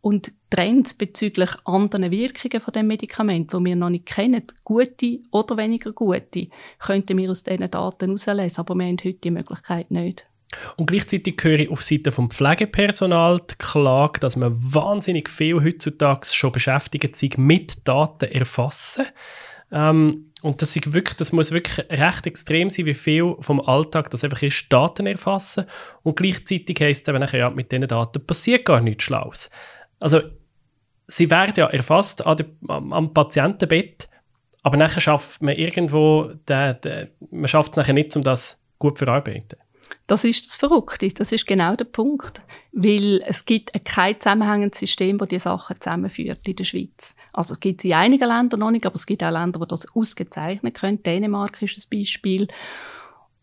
Und 0.00 0.32
Trends 0.50 0.94
bezüglich 0.94 1.50
anderen 1.64 2.10
Wirkungen 2.10 2.60
von 2.60 2.72
dem 2.72 2.88
Medikament, 2.88 3.52
die 3.52 3.64
wir 3.64 3.76
noch 3.76 3.88
nicht 3.88 4.06
kennen, 4.06 4.42
gute 4.64 5.20
oder 5.30 5.56
weniger 5.56 5.92
gute, 5.92 6.48
könnten 6.80 7.16
wir 7.16 7.30
aus 7.30 7.44
diesen 7.44 7.70
Daten 7.70 8.06
herauslesen, 8.06 8.60
aber 8.60 8.74
wir 8.74 8.86
haben 8.86 8.98
heute 8.98 9.12
die 9.14 9.30
Möglichkeit 9.30 9.92
nicht. 9.92 10.26
Und 10.76 10.86
gleichzeitig 10.86 11.36
höre 11.42 11.60
ich 11.60 11.70
auf 11.70 11.82
Seite 11.82 12.12
vom 12.12 12.30
Pflegepersonal 12.30 13.40
die 13.50 13.54
Klage, 13.58 14.20
dass 14.20 14.36
man 14.36 14.54
wahnsinnig 14.56 15.28
viel 15.28 15.62
heutzutage 15.62 16.26
schon 16.26 16.52
beschäftigt 16.52 17.16
sich 17.16 17.38
mit 17.38 17.86
Daten 17.86 18.30
erfassen. 18.30 19.06
Ähm, 19.70 20.32
und 20.42 20.60
das, 20.60 20.76
ist 20.76 20.92
wirklich, 20.92 21.16
das 21.16 21.32
muss 21.32 21.52
wirklich 21.52 21.86
recht 21.90 22.26
extrem 22.26 22.68
sein, 22.68 22.86
wie 22.86 22.94
viel 22.94 23.36
vom 23.40 23.60
Alltag 23.60 24.10
das 24.10 24.24
einfach 24.24 24.42
ist, 24.42 24.66
Daten 24.70 25.06
erfassen. 25.06 25.66
Und 26.02 26.16
gleichzeitig 26.16 26.80
heisst 26.80 27.02
es 27.02 27.08
eben 27.08 27.20
nachher, 27.20 27.38
ja, 27.38 27.50
mit 27.50 27.72
diesen 27.72 27.86
Daten 27.86 28.26
passiert 28.26 28.64
gar 28.64 28.80
nichts 28.80 29.04
Schlaues. 29.04 29.50
Also, 30.00 30.20
sie 31.06 31.30
werden 31.30 31.54
ja 31.56 31.66
erfasst 31.66 32.26
an 32.26 32.36
der, 32.36 32.46
am 32.68 33.14
Patientenbett, 33.14 34.08
aber 34.62 34.76
nachher 34.76 35.00
schafft 35.00 35.42
man 35.42 35.54
irgendwo, 35.54 36.32
den, 36.48 36.80
den, 36.82 37.08
man 37.30 37.48
schafft 37.48 37.72
es 37.72 37.76
nachher 37.76 37.94
nicht, 37.94 38.14
um 38.16 38.24
das 38.24 38.68
gut 38.78 38.98
zu 38.98 39.04
verarbeiten. 39.04 39.58
Das 40.12 40.24
ist 40.24 40.44
das 40.44 40.56
Verrückte. 40.56 41.08
Das 41.08 41.32
ist 41.32 41.46
genau 41.46 41.74
der 41.74 41.86
Punkt. 41.86 42.42
Weil 42.72 43.22
es 43.24 43.46
gibt 43.46 43.72
kein 43.86 44.20
zusammenhängendes 44.20 44.80
System, 44.80 45.16
das 45.16 45.28
die 45.28 45.38
Sachen 45.38 45.80
zusammenführt 45.80 46.46
in 46.46 46.54
der 46.54 46.64
Schweiz. 46.64 47.16
Also 47.32 47.54
es 47.54 47.60
gibt 47.60 47.80
es 47.80 47.86
in 47.86 47.94
einigen 47.94 48.28
Ländern 48.28 48.60
noch 48.60 48.70
nicht, 48.70 48.84
aber 48.84 48.96
es 48.96 49.06
gibt 49.06 49.24
auch 49.24 49.30
Länder, 49.30 49.60
die 49.60 49.68
das 49.68 49.86
ausgezeichnet 49.96 50.74
können. 50.74 51.02
Dänemark 51.02 51.62
ist 51.62 51.78
ein 51.78 51.98
Beispiel. 51.98 52.46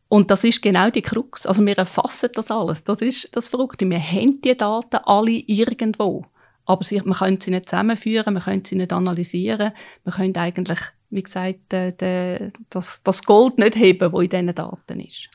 Und 0.10 0.29
das 0.29 0.43
ist 0.43 0.62
genau 0.62 0.91
die 0.91 1.01
Krux. 1.01 1.47
Also 1.47 1.65
wir 1.65 1.75
erfassen 1.75 2.29
das 2.36 2.51
alles. 2.51 2.84
Das 2.84 3.01
ist 3.01 3.36
das 3.36 3.49
Verrückte. 3.49 3.89
Wir 3.89 3.99
haben 3.99 4.39
die 4.39 4.55
Daten 4.55 4.97
alle 5.05 5.32
irgendwo. 5.32 6.27
Aber 6.67 6.84
sie, 6.84 7.01
man 7.01 7.17
kann 7.17 7.41
sie 7.41 7.49
nicht 7.49 7.67
zusammenführen, 7.67 8.36
man 8.36 8.43
kann 8.43 8.63
sie 8.63 8.75
nicht 8.75 8.93
analysieren. 8.93 9.71
Man 10.05 10.13
könnte 10.13 10.39
eigentlich, 10.39 10.77
wie 11.10 11.23
gesagt, 11.23 11.73
äh, 11.73 11.93
de, 11.93 12.51
das, 12.69 13.01
das 13.01 13.23
Gold 13.23 13.58
nicht 13.58 13.75
heben, 13.75 14.12
das 14.12 14.21
in 14.21 14.29
diesen 14.29 14.53
Daten 14.53 14.99
ist. 14.99 15.29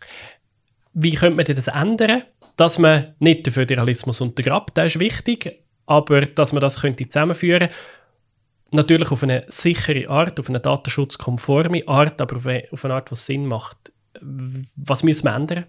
Wie 0.95 1.15
könnte 1.15 1.37
man 1.37 1.45
das 1.45 1.69
ändern, 1.69 2.23
dass 2.57 2.79
man 2.79 3.15
nicht 3.19 3.47
den 3.47 3.53
Föderalismus 3.53 4.21
untergrabt, 4.21 4.79
das 4.79 4.95
ist 4.95 5.01
wichtig, 5.01 5.65
aber 5.87 6.23
dass 6.23 6.53
man 6.53 6.61
das 6.61 6.81
könnte 6.81 7.09
zusammenführen 7.09 7.69
natürlich 8.75 9.11
auf 9.11 9.23
eine 9.23 9.45
sichere 9.49 10.09
Art, 10.09 10.39
auf 10.39 10.49
eine 10.49 10.61
datenschutzkonforme 10.61 11.87
Art, 11.87 12.21
aber 12.21 12.37
auf 12.37 12.47
eine, 12.47 12.95
Art, 12.95 13.11
die 13.11 13.17
Sinn 13.17 13.47
macht. 13.47 13.93
Was 14.21 15.03
müssen 15.03 15.25
wir 15.25 15.35
ändern? 15.35 15.67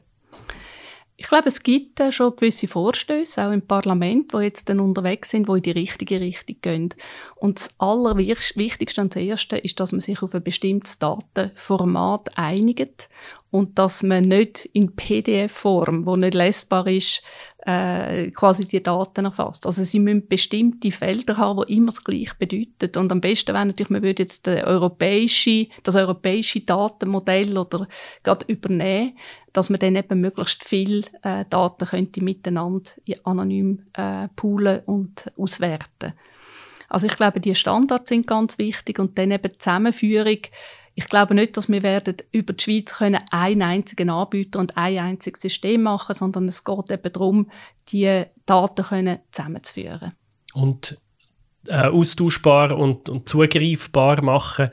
Ich 1.17 1.29
glaube, 1.29 1.47
es 1.47 1.63
gibt 1.63 2.01
äh, 2.01 2.11
schon 2.11 2.35
gewisse 2.35 2.67
Vorstöße, 2.67 3.45
auch 3.45 3.51
im 3.51 3.61
Parlament, 3.61 4.33
die 4.33 4.39
jetzt 4.39 4.67
dann 4.67 4.81
unterwegs 4.81 5.29
sind, 5.29 5.47
die 5.47 5.53
in 5.53 5.61
die 5.61 5.71
richtige 5.71 6.19
Richtung 6.19 6.57
gehen. 6.61 6.89
Und 7.35 7.57
das 7.59 7.69
Allerwichtigste 7.79 8.99
und 8.99 9.15
das 9.15 9.23
Erste 9.23 9.57
ist, 9.57 9.79
dass 9.79 9.93
man 9.93 10.01
sich 10.01 10.21
auf 10.21 10.35
ein 10.35 10.43
bestimmtes 10.43 10.99
Datenformat 10.99 12.37
einigt 12.37 13.07
und 13.49 13.79
dass 13.79 14.03
man 14.03 14.27
nicht 14.27 14.65
in 14.73 14.93
PDF-Form, 14.93 16.05
wo 16.05 16.17
nicht 16.17 16.33
lesbar 16.33 16.85
ist, 16.87 17.21
äh, 17.65 18.29
quasi 18.31 18.67
die 18.67 18.83
Daten 18.83 19.23
erfasst. 19.23 19.65
Also 19.65 19.85
sie 19.85 19.99
müssen 19.99 20.27
bestimmte 20.27 20.91
Felder 20.91 21.37
haben, 21.37 21.65
die 21.65 21.77
immer 21.77 21.87
das 21.87 22.03
Gleiche 22.03 22.33
bedeuten. 22.37 22.99
Und 22.99 23.11
am 23.13 23.21
besten 23.21 23.53
wäre 23.53 23.65
natürlich, 23.65 23.89
man 23.89 24.03
würde 24.03 24.23
jetzt 24.23 24.45
das 24.45 24.63
europäische, 24.65 25.67
das 25.83 25.95
europäische 25.95 26.59
Datenmodell 26.61 27.57
oder 27.57 27.87
gerade 28.23 28.45
übernehmen, 28.47 29.17
dass 29.55 29.69
man 29.69 29.79
dann 29.79 29.95
eben 29.95 30.21
möglichst 30.21 30.63
viel 30.63 31.05
äh, 31.21 31.45
Daten 31.49 31.87
könnte 31.87 32.23
miteinander 32.23 32.91
anonym 33.23 33.85
äh, 33.93 34.27
poolen 34.35 34.81
und 34.85 35.31
auswerten. 35.37 36.13
Also 36.89 37.07
ich 37.07 37.15
glaube, 37.15 37.39
die 37.39 37.55
Standards 37.55 38.09
sind 38.09 38.27
ganz 38.27 38.57
wichtig 38.57 38.99
und 38.99 39.17
dann 39.17 39.31
eben 39.31 39.51
die 39.51 39.57
Zusammenführung 39.57 40.39
Ich 40.93 41.07
glaube 41.09 41.35
nicht, 41.35 41.57
dass 41.57 41.69
wir 41.69 41.83
werden 41.83 42.17
über 42.31 42.53
die 42.53 42.63
Schweiz 42.63 42.97
können 42.97 43.21
einen 43.31 43.61
einzigen 43.61 44.09
Anbieter 44.09 44.59
und 44.59 44.77
ein 44.77 44.99
einziges 44.99 45.41
System 45.41 45.83
machen, 45.83 46.15
sondern 46.15 46.47
es 46.47 46.63
geht 46.63 46.91
eben 46.91 47.13
darum, 47.13 47.49
die 47.89 48.25
Daten 48.45 48.85
können 48.85 49.19
zusammenzuführen. 49.31 50.13
Und 50.53 50.99
äh, 51.67 51.87
austauschbar 51.87 52.77
und, 52.77 53.09
und 53.09 53.27
zugreifbar 53.29 54.21
machen 54.21 54.69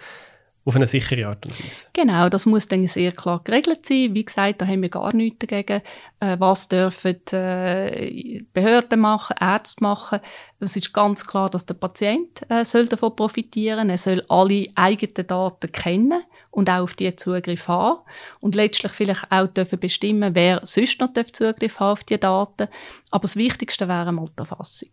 auf 0.64 0.77
eine 0.77 0.87
sichere 0.87 1.27
Art 1.27 1.44
und 1.44 1.59
Weise. 1.59 1.88
Genau, 1.92 2.29
das 2.29 2.46
muss 2.46 2.68
dann 2.68 2.87
sehr 2.87 3.11
klar 3.12 3.40
geregelt 3.42 3.85
sein. 3.85 4.14
Wie 4.14 4.25
gesagt, 4.25 4.61
da 4.61 4.66
haben 4.66 4.83
wir 4.83 4.88
gar 4.88 5.12
nichts 5.12 5.40
dagegen. 5.40 5.83
Äh, 6.20 6.37
was 6.38 6.68
dürfen 6.68 7.20
äh, 7.33 8.42
Behörden 8.53 9.01
machen, 9.01 9.35
Ärzte 9.40 9.83
machen? 9.83 10.20
Es 10.61 10.77
ist 10.77 10.92
ganz 10.92 11.27
klar, 11.27 11.51
dass 11.51 11.66
der 11.66 11.75
Patient 11.75 12.48
äh, 12.48 12.64
soll 12.64 12.87
davon 12.87 13.16
profitieren. 13.16 13.90
Er 13.90 13.98
soll 13.98 14.25
alle 14.29 14.68
eigenen 14.77 15.27
Daten 15.27 15.72
kennen 15.72 16.22
und 16.53 16.70
auch 16.70 16.83
auf 16.83 16.94
die 16.94 17.14
Zugriff 17.16 17.66
haben. 17.66 18.01
Und 18.40 18.55
letztlich 18.55 18.92
vielleicht 18.92 19.33
auch 19.33 19.48
dürfen 19.48 19.81
bestimmen, 19.81 20.35
wer 20.35 20.61
sonst 20.64 21.01
noch 21.01 21.12
Zugriff 21.33 21.81
haben 21.81 21.92
auf 21.92 22.05
die 22.05 22.20
Daten. 22.20 22.68
Aber 23.11 23.22
das 23.22 23.35
Wichtigste 23.35 23.88
wäre 23.88 24.12
mal 24.12 24.27
die 24.27 24.40
Erfassung. 24.40 24.90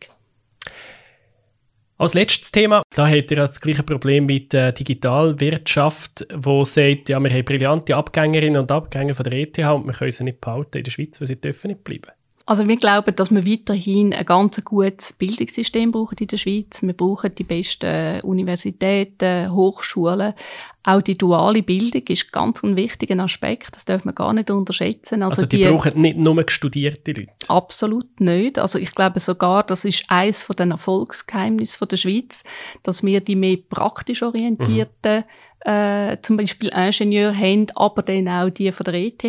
Als 1.99 2.13
letztes 2.13 2.53
Thema, 2.53 2.81
da 2.95 3.09
hat 3.09 3.29
er 3.29 3.45
das 3.45 3.59
gleiche 3.59 3.83
Problem 3.83 4.25
mit 4.25 4.53
der 4.53 4.71
Digitalwirtschaft, 4.71 6.25
wo 6.33 6.63
sagt, 6.63 7.09
ja, 7.09 7.19
wir 7.19 7.29
haben 7.29 7.43
brillante 7.43 7.93
Abgängerinnen 7.93 8.61
und 8.61 8.71
Abgänger 8.71 9.13
von 9.13 9.25
der 9.25 9.33
ETH 9.33 9.59
und 9.59 9.85
wir 9.85 9.91
können 9.91 10.11
sie 10.11 10.23
nicht 10.23 10.39
behalten 10.39 10.77
in 10.77 10.85
der 10.85 10.91
Schweiz, 10.91 11.19
weil 11.19 11.27
sie 11.27 11.41
dürfen 11.41 11.67
nicht 11.67 11.83
bleiben. 11.83 12.07
Also 12.49 12.67
wir 12.67 12.77
glauben, 12.77 13.15
dass 13.15 13.29
wir 13.29 13.45
weiterhin 13.45 14.11
ein 14.11 14.25
ganz 14.25 14.59
gutes 14.65 15.13
Bildungssystem 15.13 15.91
brauchen 15.91 16.17
in 16.19 16.25
der 16.25 16.37
Schweiz. 16.37 16.81
Wir 16.81 16.93
brauchen 16.93 17.35
die 17.35 17.43
besten 17.43 18.21
Universitäten, 18.21 19.53
Hochschulen. 19.53 20.33
Auch 20.81 21.01
die 21.03 21.15
duale 21.15 21.61
Bildung 21.61 22.01
ist 22.07 22.31
ganz 22.31 22.63
ein 22.63 22.75
wichtiger 22.75 23.19
Aspekt. 23.19 23.75
Das 23.75 23.85
darf 23.85 24.03
man 24.03 24.15
gar 24.15 24.33
nicht 24.33 24.49
unterschätzen. 24.49 25.21
Also, 25.21 25.43
also 25.43 25.45
die, 25.45 25.57
die, 25.57 25.65
brauchen 25.65 26.01
nicht 26.01 26.17
nur 26.17 26.43
studierte 26.47 27.11
Leute? 27.11 27.29
Absolut 27.49 28.19
nicht. 28.19 28.57
Also 28.57 28.79
ich 28.79 28.95
glaube 28.95 29.19
sogar, 29.19 29.61
das 29.61 29.85
ist 29.85 30.05
eines 30.07 30.41
von 30.41 30.55
den 30.55 30.71
Erfolgsgeheimnissen 30.71 31.87
der 31.87 31.97
Schweiz, 31.97 32.43
dass 32.81 33.03
wir 33.03 33.21
die 33.21 33.35
mehr 33.35 33.57
praktisch 33.57 34.23
orientierten 34.23 35.19
mhm 35.19 35.48
äh, 35.61 36.17
zum 36.21 36.37
Beispiel 36.37 36.69
Ingenieur 36.69 37.35
haben, 37.35 37.67
aber 37.75 38.01
dann 38.01 38.27
auch 38.27 38.49
die 38.49 38.71
von 38.71 38.85
der 38.85 38.93
ETH, 38.95 39.23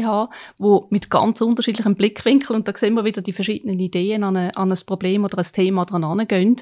wo 0.59 0.87
mit 0.91 1.11
ganz 1.11 1.41
unterschiedlichen 1.41 1.95
Blickwinkeln, 1.95 2.61
und 2.61 2.69
da 2.69 2.77
sehen 2.77 2.95
wir 2.95 3.05
wieder 3.05 3.23
die 3.23 3.33
verschiedenen 3.33 3.81
Ideen 3.81 4.23
an, 4.25 4.37
eine, 4.37 4.57
an 4.57 4.71
ein 4.71 4.79
Problem 4.87 5.25
oder 5.25 5.39
ein 5.39 5.47
Thema 5.53 5.85
dran 5.85 6.05
angehen. 6.05 6.57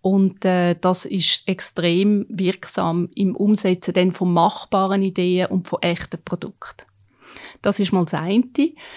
Und 0.00 0.44
äh, 0.44 0.74
das 0.80 1.04
ist 1.04 1.46
extrem 1.46 2.26
wirksam 2.28 3.08
im 3.14 3.36
Umsetzen 3.36 3.94
dann 3.94 4.12
von 4.12 4.32
machbaren 4.32 5.02
Ideen 5.02 5.46
und 5.46 5.68
von 5.68 5.80
echten 5.80 6.20
Produkten. 6.24 6.91
Das 7.62 7.78
ist 7.78 7.92
mal 7.92 8.04
das 8.04 8.14
eine. 8.14 8.44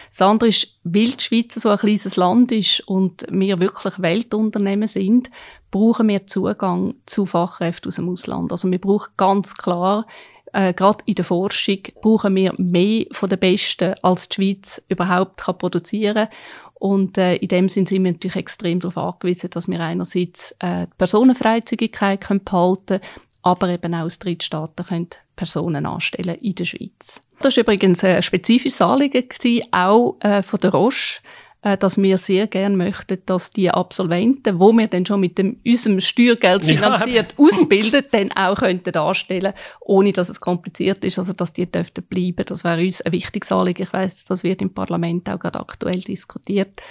Das 0.10 0.22
andere 0.22 0.50
ist, 0.50 0.80
weil 0.84 1.12
die 1.12 1.24
Schweiz 1.24 1.54
so 1.54 1.70
ein 1.70 1.78
kleines 1.78 2.16
Land 2.16 2.52
ist 2.52 2.82
und 2.88 3.26
wir 3.30 3.60
wirklich 3.60 4.02
Weltunternehmen 4.02 4.88
sind, 4.88 5.30
brauchen 5.72 6.08
wir 6.08 6.28
Zugang 6.28 6.96
zu 7.06 7.26
Fachkräften 7.26 7.90
aus 7.90 7.96
dem 7.96 8.10
Ausland. 8.10 8.52
Also 8.52 8.70
wir 8.70 8.80
brauchen 8.80 9.12
ganz 9.18 9.54
klar 9.54 10.06
äh, 10.54 10.74
gerade 10.74 11.04
in 11.06 11.16
der 11.16 11.26
Forschung 11.26 11.80
brauchen 12.02 12.34
wir 12.36 12.54
mehr 12.58 13.06
von 13.12 13.30
den 13.30 13.40
Besten, 13.40 13.94
als 14.02 14.30
die 14.30 14.36
Schweiz 14.36 14.82
überhaupt 14.88 15.42
kann 15.42 15.58
produzieren 15.58 16.30
und 16.76 17.18
äh, 17.18 17.36
in 17.36 17.50
dem 17.50 17.68
Sinne 17.68 17.88
sind 17.88 18.04
wir 18.04 18.12
natürlich 18.14 18.38
extrem 18.38 18.80
darauf 18.80 18.98
angewiesen, 18.98 19.50
dass 19.50 19.68
wir 19.68 19.80
einerseits 19.82 20.56
äh, 20.60 20.88
die 20.88 20.94
Personenfreizügigkeit 20.98 22.22
können 22.22 22.44
behalten 22.44 23.02
aber 23.46 23.70
eben 23.70 23.94
auch 23.94 24.06
aus 24.06 24.18
Drittstaaten 24.18 24.86
können 24.86 25.10
Personen 25.36 25.86
anstellen 25.86 26.36
in 26.42 26.56
der 26.56 26.66
Schweiz. 26.66 27.22
Das 27.40 27.56
war 27.58 27.62
übrigens 27.62 28.04
ein 28.04 28.24
spezifisches 28.24 28.82
Anliegen, 28.82 29.28
gewesen, 29.28 29.64
auch 29.72 30.16
äh, 30.22 30.42
von 30.42 30.60
der 30.60 30.72
Roche, 30.72 31.20
äh, 31.66 31.78
dass 31.78 31.98
wir 31.98 32.18
sehr 32.18 32.46
gerne 32.46 32.78
möchten, 32.78 33.18
dass 33.26 33.50
die 33.50 33.72
Absolventen, 33.72 34.60
wo 34.60 34.72
wir 34.72 34.88
dann 34.88 35.06
schon 35.06 35.20
mit 35.20 35.38
dem, 35.38 35.60
unserem 35.66 36.00
Steuergeld 36.00 36.64
finanziert 36.64 37.34
ja. 37.38 37.44
ausbilden, 37.44 38.04
dann 38.12 38.32
auch 38.34 38.56
könnten 38.56 38.96
anstellen, 38.96 39.54
ohne 39.82 40.14
dass 40.14 40.30
es 40.30 40.40
kompliziert 40.40 41.04
ist, 41.04 41.18
also 41.18 41.34
dass 41.34 41.54
die 41.54 41.70
dürften 41.70 42.04
bleiben. 42.04 42.46
Das 42.46 42.64
wäre 42.64 42.82
uns 42.82 43.02
ein 43.02 43.12
wichtiges 43.12 43.52
Anliegen. 43.52 43.84
Ich 43.84 43.94
weiß, 43.94 44.26
das 44.26 44.44
wird 44.44 44.62
im 44.62 44.74
Parlament 44.74 45.28
auch 45.28 45.40
gerade 45.40 45.60
aktuell 45.60 46.02
diskutiert. 46.02 46.82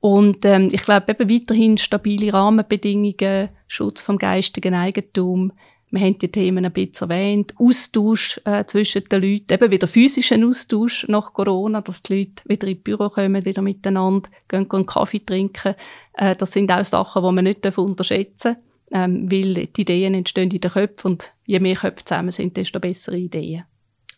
Und 0.00 0.44
ähm, 0.44 0.70
ich 0.72 0.82
glaube 0.82 1.12
eben 1.12 1.30
weiterhin 1.30 1.78
stabile 1.78 2.32
Rahmenbedingungen, 2.32 3.48
Schutz 3.68 4.02
vom 4.02 4.18
geistigen 4.18 4.74
Eigentum, 4.74 5.52
wir 5.94 6.00
haben 6.00 6.18
die 6.18 6.30
Themen 6.30 6.64
ein 6.64 6.72
bisschen 6.72 7.08
erwähnt. 7.08 7.54
Austausch 7.56 8.40
äh, 8.44 8.64
zwischen 8.64 9.04
den 9.04 9.22
Leuten, 9.22 9.52
eben 9.52 9.70
wieder 9.70 9.86
physischen 9.86 10.44
Austausch 10.44 11.06
nach 11.08 11.32
Corona, 11.32 11.80
dass 11.80 12.02
die 12.02 12.18
Leute 12.18 12.42
wieder 12.46 12.66
ins 12.66 12.82
Büro 12.82 13.08
kommen, 13.08 13.44
wieder 13.44 13.62
miteinander, 13.62 14.28
gehen, 14.48 14.68
gehen 14.68 14.86
Kaffee 14.86 15.24
trinken. 15.24 15.74
Äh, 16.14 16.34
das 16.36 16.52
sind 16.52 16.72
auch 16.72 16.84
Sachen, 16.84 17.22
die 17.22 17.32
man 17.32 17.44
nicht 17.44 17.78
unterschätzen 17.78 18.56
darf, 18.90 19.04
ähm, 19.04 19.30
weil 19.30 19.66
die 19.66 19.82
Ideen 19.82 20.14
entstehen 20.14 20.50
in 20.50 20.60
den 20.60 20.70
Köpfen 20.70 21.12
und 21.12 21.34
je 21.46 21.60
mehr 21.60 21.76
Köpfe 21.76 22.04
zusammen 22.04 22.32
sind, 22.32 22.56
desto 22.56 22.80
bessere 22.80 23.16
Ideen. 23.16 23.64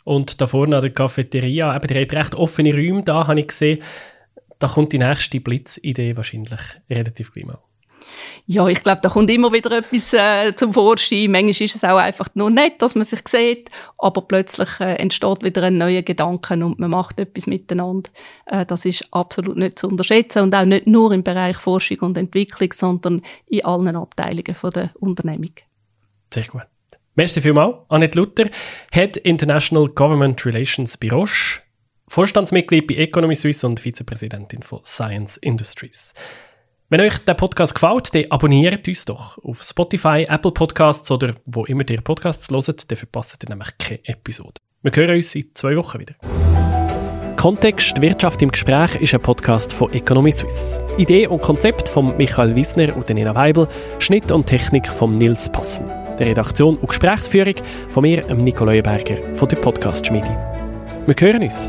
Und 0.05 0.41
da 0.41 0.47
vorne 0.47 0.77
an 0.77 0.83
der 0.83 0.93
Cafeteria, 0.93 1.77
eben, 1.77 1.89
die 1.89 2.01
hat 2.01 2.13
recht 2.13 2.35
offene 2.35 2.73
Räume 2.73 3.03
da, 3.03 3.27
habe 3.27 3.41
ich 3.41 3.49
gesehen. 3.49 3.83
Da 4.59 4.69
kommt 4.69 4.93
die 4.93 4.99
nächste 4.99 5.41
Blitzidee 5.41 6.17
wahrscheinlich 6.17 6.61
relativ 6.89 7.33
gleich 7.33 7.45
mal. 7.45 7.59
Ja, 8.47 8.67
ich 8.69 8.83
glaube, 8.83 9.01
da 9.03 9.09
kommt 9.09 9.31
immer 9.31 9.53
wieder 9.53 9.73
etwas 9.79 10.13
äh, 10.13 10.55
zum 10.55 10.73
Vorschein. 10.73 11.31
Manchmal 11.31 11.67
ist 11.67 11.77
es 11.77 11.85
auch 11.85 11.97
einfach 11.97 12.29
nur 12.35 12.51
nett, 12.51 12.81
dass 12.81 12.95
man 12.95 13.05
sich 13.05 13.27
sieht, 13.27 13.71
aber 13.99 14.23
plötzlich 14.23 14.69
äh, 14.81 14.95
entsteht 14.95 15.43
wieder 15.43 15.63
ein 15.65 15.79
neuer 15.79 16.03
Gedanke 16.03 16.55
und 16.55 16.79
man 16.79 16.91
macht 16.91 17.19
etwas 17.19 17.47
miteinander. 17.47 18.11
Äh, 18.47 18.67
das 18.67 18.85
ist 18.85 19.07
absolut 19.13 19.57
nicht 19.57 19.79
zu 19.79 19.89
unterschätzen 19.89 20.43
und 20.43 20.55
auch 20.55 20.65
nicht 20.65 20.87
nur 20.87 21.13
im 21.13 21.23
Bereich 21.23 21.57
Forschung 21.57 21.99
und 22.01 22.17
Entwicklung, 22.17 22.73
sondern 22.73 23.23
in 23.47 23.65
allen 23.65 23.97
Abteilungen 23.97 24.55
von 24.55 24.71
der 24.71 24.91
Unternehmung. 25.01 25.53
Sehr 26.33 26.45
gut. 26.45 26.67
Merci 27.15 27.41
vielmals. 27.41 27.77
Annette 27.89 28.19
Luther, 28.19 28.51
Head 28.93 29.17
International 29.17 29.89
Government 29.89 30.45
Relations 30.45 30.99
bei 30.99 31.11
Roche, 31.11 31.63
Vorstandsmitglied 32.09 32.87
bei 32.87 32.95
Economy 32.97 33.35
Suisse 33.35 33.67
und 33.67 33.81
Vizepräsidentin 33.81 34.63
von 34.63 34.81
Science 34.85 35.39
Industries. 35.39 36.13
Wenn 36.89 37.01
euch 37.01 37.19
der 37.19 37.35
Podcast 37.35 37.75
gefällt, 37.75 38.15
dann 38.15 38.31
abonniert 38.31 38.87
uns 38.87 39.05
doch 39.05 39.39
auf 39.43 39.61
Spotify, 39.61 40.25
Apple 40.29 40.53
Podcasts 40.53 41.11
oder 41.11 41.35
wo 41.45 41.65
immer 41.65 41.83
ihr 41.91 42.01
Podcasts 42.01 42.49
hört, 42.49 42.89
dann 42.89 42.97
verpasst 42.97 43.43
ihr 43.43 43.49
nämlich 43.49 43.77
keine 43.77 44.05
Episode. 44.05 44.61
Wir 44.83 44.93
hören 44.95 45.17
uns 45.17 45.35
in 45.35 45.51
zwei 45.55 45.77
Wochen 45.77 45.99
wieder. 45.99 46.15
Kontext 47.37 48.01
Wirtschaft 48.01 48.41
im 48.43 48.53
Gespräch 48.53 48.95
ist 49.01 49.15
ein 49.15 49.21
Podcast 49.21 49.73
von 49.73 49.93
Economy 49.93 50.31
Suisse. 50.31 50.81
Idee 50.97 51.27
und 51.27 51.43
Konzept 51.43 51.89
von 51.89 52.17
Michael 52.17 52.55
Wiesner 52.55 52.97
und 52.97 53.09
Nina 53.09 53.35
Weibel, 53.35 53.67
Schnitt 53.99 54.31
und 54.31 54.47
Technik 54.47 54.87
von 54.87 55.11
Nils 55.11 55.51
Passen. 55.51 55.89
Der 56.21 56.29
Redaktion 56.29 56.77
und 56.77 56.87
Gesprächsführung 56.87 57.57
von 57.91 58.03
mir, 58.03 58.33
Nico 58.33 58.65
Leuenberger 58.65 59.35
von 59.35 59.49
der 59.49 59.57
Podcast 59.57 60.07
Schmiede. 60.07 60.31
Wir 61.05 61.17
hören 61.19 61.43
uns. 61.43 61.69